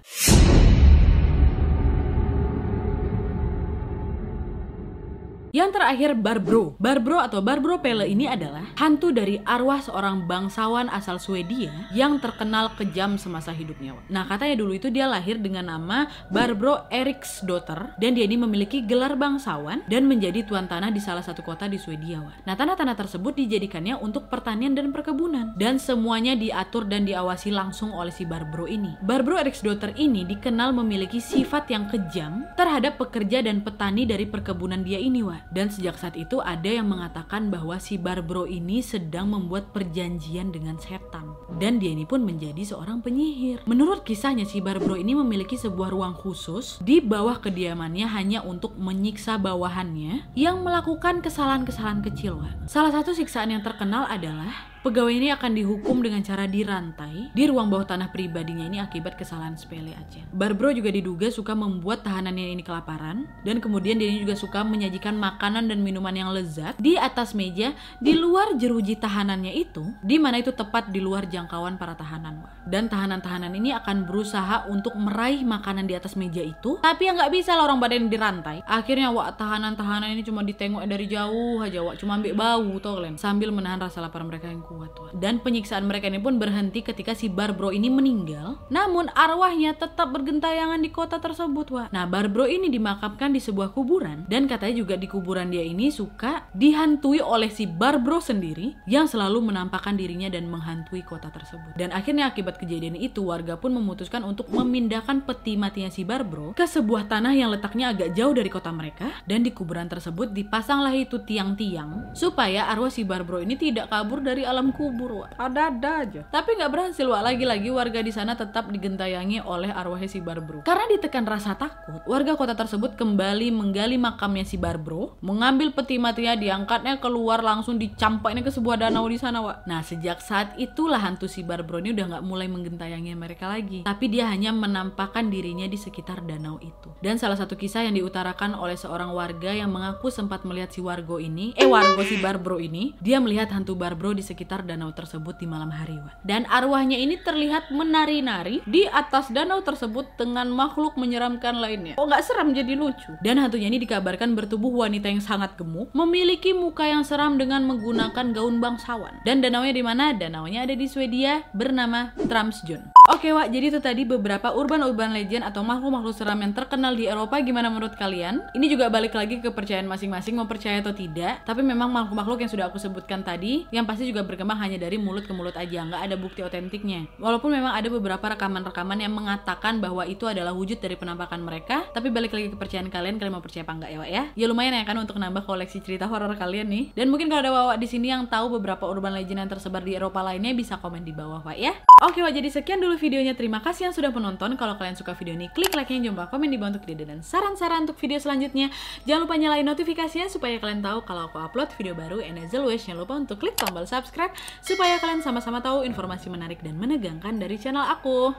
Yang 5.50 5.82
terakhir 5.82 6.14
Barbro. 6.14 6.78
Barbro 6.78 7.18
atau 7.18 7.42
Barbro 7.42 7.82
Pelle 7.82 8.06
ini 8.06 8.30
adalah 8.30 8.70
hantu 8.78 9.10
dari 9.10 9.42
arwah 9.42 9.82
seorang 9.82 10.30
bangsawan 10.30 10.86
asal 10.86 11.18
Swedia 11.18 11.90
yang 11.90 12.22
terkenal 12.22 12.70
kejam 12.78 13.18
semasa 13.18 13.50
hidupnya. 13.50 13.98
Nah 14.06 14.30
katanya 14.30 14.62
dulu 14.62 14.78
itu 14.78 14.94
dia 14.94 15.10
lahir 15.10 15.42
dengan 15.42 15.74
nama 15.74 16.06
Barbro 16.30 16.86
Eriksdotter 16.86 17.98
dan 17.98 18.14
dia 18.14 18.30
ini 18.30 18.38
memiliki 18.38 18.86
gelar 18.86 19.18
bangsawan 19.18 19.82
dan 19.90 20.06
menjadi 20.06 20.46
tuan 20.46 20.70
tanah 20.70 20.94
di 20.94 21.02
salah 21.02 21.26
satu 21.26 21.42
kota 21.42 21.66
di 21.66 21.82
Swedia. 21.82 22.22
Nah 22.46 22.54
tanah-tanah 22.54 22.94
tersebut 22.94 23.34
dijadikannya 23.34 23.98
untuk 23.98 24.30
pertanian 24.30 24.78
dan 24.78 24.94
perkebunan 24.94 25.58
dan 25.58 25.82
semuanya 25.82 26.38
diatur 26.38 26.86
dan 26.86 27.02
diawasi 27.02 27.50
langsung 27.50 27.90
oleh 27.90 28.14
si 28.14 28.22
Barbro 28.22 28.70
ini. 28.70 28.94
Barbro 29.02 29.34
Eriksdotter 29.34 29.98
ini 29.98 30.22
dikenal 30.30 30.70
memiliki 30.70 31.18
sifat 31.18 31.74
yang 31.74 31.90
kejam 31.90 32.46
terhadap 32.54 33.02
pekerja 33.02 33.42
dan 33.42 33.66
petani 33.66 34.06
dari 34.06 34.30
perkebunan 34.30 34.86
dia 34.86 35.02
ini, 35.02 35.26
wah. 35.26 35.39
Dan 35.48 35.72
sejak 35.72 35.96
saat 35.96 36.14
itu 36.20 36.38
ada 36.44 36.68
yang 36.68 36.86
mengatakan 36.92 37.48
bahwa 37.48 37.80
si 37.80 37.96
Barbro 37.96 38.44
ini 38.44 38.84
sedang 38.84 39.32
membuat 39.32 39.72
perjanjian 39.72 40.52
dengan 40.52 40.76
setan. 40.76 41.32
Dan 41.56 41.80
dia 41.80 41.96
ini 41.96 42.04
pun 42.04 42.22
menjadi 42.22 42.62
seorang 42.62 43.00
penyihir. 43.00 43.64
Menurut 43.64 44.04
kisahnya 44.04 44.44
si 44.44 44.60
Barbro 44.60 44.94
ini 44.94 45.16
memiliki 45.16 45.58
sebuah 45.58 45.90
ruang 45.90 46.14
khusus 46.14 46.78
di 46.84 47.02
bawah 47.02 47.42
kediamannya 47.42 48.06
hanya 48.06 48.40
untuk 48.46 48.76
menyiksa 48.76 49.40
bawahannya 49.40 50.30
yang 50.38 50.62
melakukan 50.62 51.24
kesalahan-kesalahan 51.24 52.04
kecil. 52.04 52.40
Salah 52.70 52.94
satu 52.94 53.12
siksaan 53.16 53.52
yang 53.52 53.64
terkenal 53.66 54.06
adalah 54.06 54.70
Pegawai 54.80 55.12
ini 55.12 55.28
akan 55.28 55.52
dihukum 55.52 56.00
dengan 56.00 56.24
cara 56.24 56.48
dirantai 56.48 57.28
di 57.36 57.44
ruang 57.44 57.68
bawah 57.68 57.84
tanah 57.84 58.08
pribadinya 58.16 58.64
ini 58.64 58.80
akibat 58.80 59.12
kesalahan 59.12 59.52
sepele 59.52 59.92
aja. 59.92 60.24
Barbro 60.32 60.72
juga 60.72 60.88
diduga 60.88 61.28
suka 61.28 61.52
membuat 61.52 62.00
tahanannya 62.00 62.56
ini 62.56 62.64
kelaparan 62.64 63.28
dan 63.44 63.60
kemudian 63.60 64.00
dia 64.00 64.08
juga 64.08 64.32
suka 64.40 64.64
menyajikan 64.64 65.20
makanan 65.20 65.68
dan 65.68 65.84
minuman 65.84 66.16
yang 66.16 66.32
lezat 66.32 66.80
di 66.80 66.96
atas 66.96 67.36
meja 67.36 67.76
di 68.00 68.16
luar 68.16 68.56
jeruji 68.56 68.96
tahanannya 68.96 69.52
itu, 69.52 69.84
di 70.00 70.16
mana 70.16 70.40
itu 70.40 70.48
tepat 70.48 70.88
di 70.88 71.04
luar 71.04 71.28
jangkauan 71.28 71.76
para 71.76 71.92
tahanan. 71.92 72.40
Dan 72.64 72.88
tahanan-tahanan 72.88 73.52
ini 73.52 73.76
akan 73.76 74.08
berusaha 74.08 74.64
untuk 74.72 74.96
meraih 74.96 75.44
makanan 75.44 75.84
di 75.84 75.92
atas 75.92 76.16
meja 76.16 76.40
itu, 76.40 76.80
tapi 76.80 77.04
yang 77.04 77.20
nggak 77.20 77.36
bisa 77.36 77.52
lah 77.52 77.68
orang 77.68 77.84
badan 77.84 78.08
dirantai. 78.08 78.64
Akhirnya 78.64 79.12
wak 79.12 79.36
tahanan-tahanan 79.36 80.16
ini 80.16 80.24
cuma 80.24 80.40
ditengok 80.40 80.88
dari 80.88 81.04
jauh 81.04 81.60
aja 81.60 81.84
wak 81.84 82.00
cuma 82.00 82.16
ambil 82.16 82.32
bau 82.32 82.72
tau 82.80 82.96
kalian 82.96 83.20
sambil 83.20 83.52
menahan 83.52 83.76
rasa 83.76 84.00
lapar 84.00 84.24
mereka 84.24 84.48
yang 84.48 84.69
kuat 84.70 84.94
wak. 85.02 85.12
Dan 85.18 85.42
penyiksaan 85.42 85.90
mereka 85.90 86.06
ini 86.06 86.22
pun 86.22 86.38
berhenti 86.38 86.86
ketika 86.86 87.18
si 87.18 87.26
Barbro 87.26 87.74
ini 87.74 87.90
meninggal. 87.90 88.62
Namun 88.70 89.10
arwahnya 89.10 89.74
tetap 89.74 90.14
bergentayangan 90.14 90.78
di 90.78 90.94
kota 90.94 91.18
tersebut 91.18 91.66
wak. 91.74 91.88
Nah 91.90 92.06
Barbro 92.06 92.46
ini 92.46 92.70
dimakamkan 92.70 93.34
di 93.34 93.42
sebuah 93.42 93.74
kuburan 93.74 94.30
dan 94.30 94.46
katanya 94.46 94.86
juga 94.86 94.94
di 94.94 95.10
kuburan 95.10 95.50
dia 95.50 95.66
ini 95.66 95.90
suka 95.90 96.46
dihantui 96.54 97.18
oleh 97.18 97.50
si 97.50 97.66
Barbro 97.66 98.22
sendiri 98.22 98.78
yang 98.86 99.10
selalu 99.10 99.50
menampakkan 99.50 99.98
dirinya 99.98 100.30
dan 100.30 100.46
menghantui 100.46 101.02
kota 101.02 101.34
tersebut. 101.34 101.74
Dan 101.74 101.90
akhirnya 101.90 102.30
akibat 102.30 102.62
kejadian 102.62 102.94
itu 102.94 103.26
warga 103.26 103.58
pun 103.58 103.74
memutuskan 103.74 104.22
untuk 104.22 104.46
memindahkan 104.54 105.26
peti 105.26 105.58
matinya 105.58 105.90
si 105.90 106.06
Barbro 106.06 106.54
ke 106.54 106.68
sebuah 106.68 107.10
tanah 107.10 107.34
yang 107.34 107.50
letaknya 107.50 107.90
agak 107.90 108.14
jauh 108.14 108.30
dari 108.36 108.52
kota 108.52 108.70
mereka 108.70 109.10
dan 109.26 109.42
di 109.42 109.50
kuburan 109.50 109.90
tersebut 109.90 110.30
dipasanglah 110.30 110.94
itu 110.94 111.18
tiang-tiang 111.24 112.14
supaya 112.14 112.68
arwah 112.68 112.92
si 112.92 113.02
Barbro 113.02 113.40
ini 113.40 113.56
tidak 113.56 113.88
kabur 113.88 114.20
dari 114.20 114.44
alam 114.44 114.59
kubur 114.68 115.24
wak. 115.24 115.32
ada-ada 115.40 116.04
aja. 116.04 116.20
Tapi 116.28 116.60
nggak 116.60 116.68
berhasil 116.68 117.08
wak. 117.08 117.24
Lagi-lagi 117.24 117.72
warga 117.72 118.04
di 118.04 118.12
sana 118.12 118.36
tetap 118.36 118.68
digentayangi 118.68 119.40
oleh 119.40 119.72
arwahnya 119.72 120.12
si 120.12 120.20
Barbro. 120.20 120.60
Karena 120.60 120.84
ditekan 120.92 121.24
rasa 121.24 121.56
takut 121.56 122.04
warga 122.04 122.36
kota 122.36 122.52
tersebut 122.52 123.00
kembali 123.00 123.48
menggali 123.48 123.96
makamnya 123.96 124.44
si 124.44 124.60
Barbro 124.60 125.16
mengambil 125.24 125.72
peti 125.72 125.96
matinya 125.96 126.36
diangkatnya 126.36 127.00
keluar 127.00 127.40
langsung 127.40 127.80
dicampaknya 127.80 128.44
ke 128.44 128.52
sebuah 128.52 128.84
danau 128.84 129.08
di 129.08 129.16
sana 129.16 129.40
wak. 129.40 129.64
Nah 129.64 129.80
sejak 129.80 130.20
saat 130.20 130.52
itulah 130.60 131.00
hantu 131.00 131.24
si 131.24 131.40
Barbro 131.40 131.80
ini 131.80 131.96
udah 131.96 132.18
nggak 132.18 132.24
mulai 132.26 132.50
menggentayangi 132.52 133.16
mereka 133.16 133.48
lagi. 133.48 133.86
Tapi 133.86 134.04
dia 134.12 134.26
hanya 134.26 134.50
menampakkan 134.50 135.32
dirinya 135.32 135.64
di 135.70 135.78
sekitar 135.78 136.26
danau 136.26 136.58
itu. 136.58 136.90
Dan 136.98 137.16
salah 137.16 137.38
satu 137.38 137.54
kisah 137.54 137.86
yang 137.86 137.94
diutarakan 137.94 138.58
oleh 138.58 138.74
seorang 138.74 139.14
warga 139.14 139.54
yang 139.54 139.70
mengaku 139.70 140.10
sempat 140.10 140.42
melihat 140.42 140.74
si 140.74 140.82
Wargo 140.82 141.22
ini 141.22 141.54
eh 141.54 141.70
Wargo 141.70 142.02
si 142.02 142.18
Barbro 142.18 142.58
ini 142.58 142.98
dia 142.98 143.22
melihat 143.22 143.54
hantu 143.54 143.78
Barbro 143.78 144.10
di 144.10 144.26
sekitar 144.26 144.49
danau 144.66 144.90
tersebut 144.90 145.38
di 145.38 145.46
malam 145.46 145.70
hari 145.70 146.00
dan 146.26 146.46
arwahnya 146.48 146.96
ini 146.96 147.18
terlihat 147.20 147.70
menari-nari 147.74 148.62
di 148.64 148.86
atas 148.88 149.28
danau 149.30 149.60
tersebut 149.62 150.06
dengan 150.16 150.48
makhluk 150.50 150.96
menyeramkan 150.96 151.58
lainnya. 151.58 151.94
Oh 151.98 152.06
nggak 152.06 152.24
seram 152.24 152.54
jadi 152.54 152.74
lucu. 152.78 153.14
Dan 153.20 153.38
hantunya 153.42 153.68
ini 153.68 153.82
dikabarkan 153.82 154.34
bertubuh 154.34 154.86
wanita 154.86 155.10
yang 155.10 155.22
sangat 155.22 155.54
gemuk 155.58 155.92
memiliki 155.92 156.54
muka 156.54 156.86
yang 156.86 157.02
seram 157.02 157.36
dengan 157.36 157.66
menggunakan 157.66 158.32
gaun 158.32 158.58
bangsawan. 158.62 159.22
Dan 159.26 159.42
danaunya 159.44 159.74
di 159.74 159.84
mana? 159.84 160.12
Danaunya 160.14 160.64
ada 160.64 160.74
di 160.74 160.86
Swedia 160.86 161.44
bernama 161.54 162.12
Tramsjön 162.16 162.99
Oke 163.10 163.34
Wak, 163.34 163.50
jadi 163.50 163.74
itu 163.74 163.82
tadi 163.82 164.06
beberapa 164.06 164.54
urban-urban 164.54 165.10
legend 165.10 165.42
atau 165.42 165.66
makhluk-makhluk 165.66 166.14
seram 166.14 166.38
yang 166.46 166.54
terkenal 166.54 166.94
di 166.94 167.10
Eropa. 167.10 167.42
Gimana 167.42 167.66
menurut 167.66 167.98
kalian? 167.98 168.46
Ini 168.54 168.70
juga 168.70 168.86
balik 168.86 169.18
lagi 169.18 169.42
ke 169.42 169.50
kepercayaan 169.50 169.90
masing-masing, 169.90 170.38
mau 170.38 170.46
percaya 170.46 170.78
atau 170.78 170.94
tidak. 170.94 171.42
Tapi 171.42 171.58
memang 171.58 171.90
makhluk-makhluk 171.90 172.46
yang 172.46 172.50
sudah 172.54 172.70
aku 172.70 172.78
sebutkan 172.78 173.26
tadi, 173.26 173.66
yang 173.74 173.82
pasti 173.82 174.06
juga 174.06 174.22
berkembang 174.22 174.62
hanya 174.62 174.78
dari 174.78 174.94
mulut 174.94 175.26
ke 175.26 175.34
mulut 175.34 175.58
aja, 175.58 175.90
nggak 175.90 176.06
ada 176.06 176.14
bukti 176.14 176.46
otentiknya. 176.46 177.10
Walaupun 177.18 177.50
memang 177.50 177.74
ada 177.74 177.90
beberapa 177.90 178.30
rekaman-rekaman 178.30 179.02
yang 179.02 179.10
mengatakan 179.10 179.82
bahwa 179.82 180.06
itu 180.06 180.30
adalah 180.30 180.54
wujud 180.54 180.78
dari 180.78 180.94
penampakan 180.94 181.42
mereka, 181.42 181.90
tapi 181.90 182.14
balik 182.14 182.30
lagi 182.30 182.46
ke 182.46 182.54
kepercayaan 182.54 182.94
kalian, 182.94 183.18
kalian 183.18 183.34
mau 183.34 183.42
percaya 183.42 183.66
apa 183.66 183.74
enggak 183.74 183.90
ya 183.90 183.98
Wak 183.98 184.10
ya? 184.14 184.22
Ya 184.38 184.46
lumayan 184.46 184.78
ya 184.78 184.86
kan 184.86 184.94
untuk 185.02 185.18
nambah 185.18 185.50
koleksi 185.50 185.82
cerita 185.82 186.06
horor 186.06 186.30
kalian 186.38 186.70
nih. 186.70 186.94
Dan 186.94 187.10
mungkin 187.10 187.26
kalau 187.26 187.42
ada 187.42 187.74
Wak 187.74 187.82
di 187.82 187.90
sini 187.90 188.14
yang 188.14 188.30
tahu 188.30 188.62
beberapa 188.62 188.86
urban 188.86 189.18
legend 189.18 189.42
yang 189.42 189.50
tersebar 189.50 189.82
di 189.82 189.98
Eropa 189.98 190.22
lainnya 190.22 190.54
bisa 190.54 190.78
komen 190.78 191.02
di 191.02 191.10
bawah 191.10 191.42
Wak 191.42 191.58
ya. 191.58 191.74
Oke 192.06 192.22
Wak, 192.22 192.38
jadi 192.38 192.46
sekian 192.46 192.78
dulu 192.78 192.99
videonya. 193.00 193.32
Terima 193.32 193.64
kasih 193.64 193.88
yang 193.88 193.94
sudah 193.96 194.12
menonton. 194.12 194.54
Kalau 194.60 194.76
kalian 194.76 194.94
suka 194.94 195.16
video 195.16 195.32
ini, 195.32 195.48
klik 195.50 195.72
like-nya, 195.72 196.12
lupa 196.12 196.28
komen 196.28 196.52
di 196.52 196.60
bawah 196.60 196.76
untuk 196.76 196.84
ide 196.84 197.08
dan 197.08 197.24
saran-saran 197.24 197.88
untuk 197.88 197.96
video 197.96 198.20
selanjutnya. 198.20 198.68
Jangan 199.08 199.24
lupa 199.24 199.34
nyalain 199.40 199.64
notifikasinya 199.64 200.28
supaya 200.28 200.60
kalian 200.60 200.84
tahu 200.84 201.02
kalau 201.08 201.32
aku 201.32 201.40
upload 201.40 201.72
video 201.80 201.96
baru. 201.96 202.20
And 202.20 202.36
as 202.36 202.52
always, 202.52 202.84
jangan 202.84 203.08
lupa 203.08 203.16
untuk 203.16 203.40
klik 203.40 203.56
tombol 203.56 203.88
subscribe 203.88 204.36
supaya 204.60 205.00
kalian 205.00 205.24
sama-sama 205.24 205.64
tahu 205.64 205.88
informasi 205.88 206.28
menarik 206.28 206.60
dan 206.60 206.76
menegangkan 206.76 207.40
dari 207.40 207.56
channel 207.56 207.82
aku. 207.88 208.36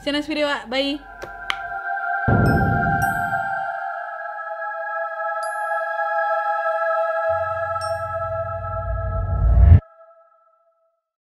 See 0.00 0.08
you 0.08 0.16
next 0.16 0.26
video. 0.26 0.48
Bye! 0.72 2.57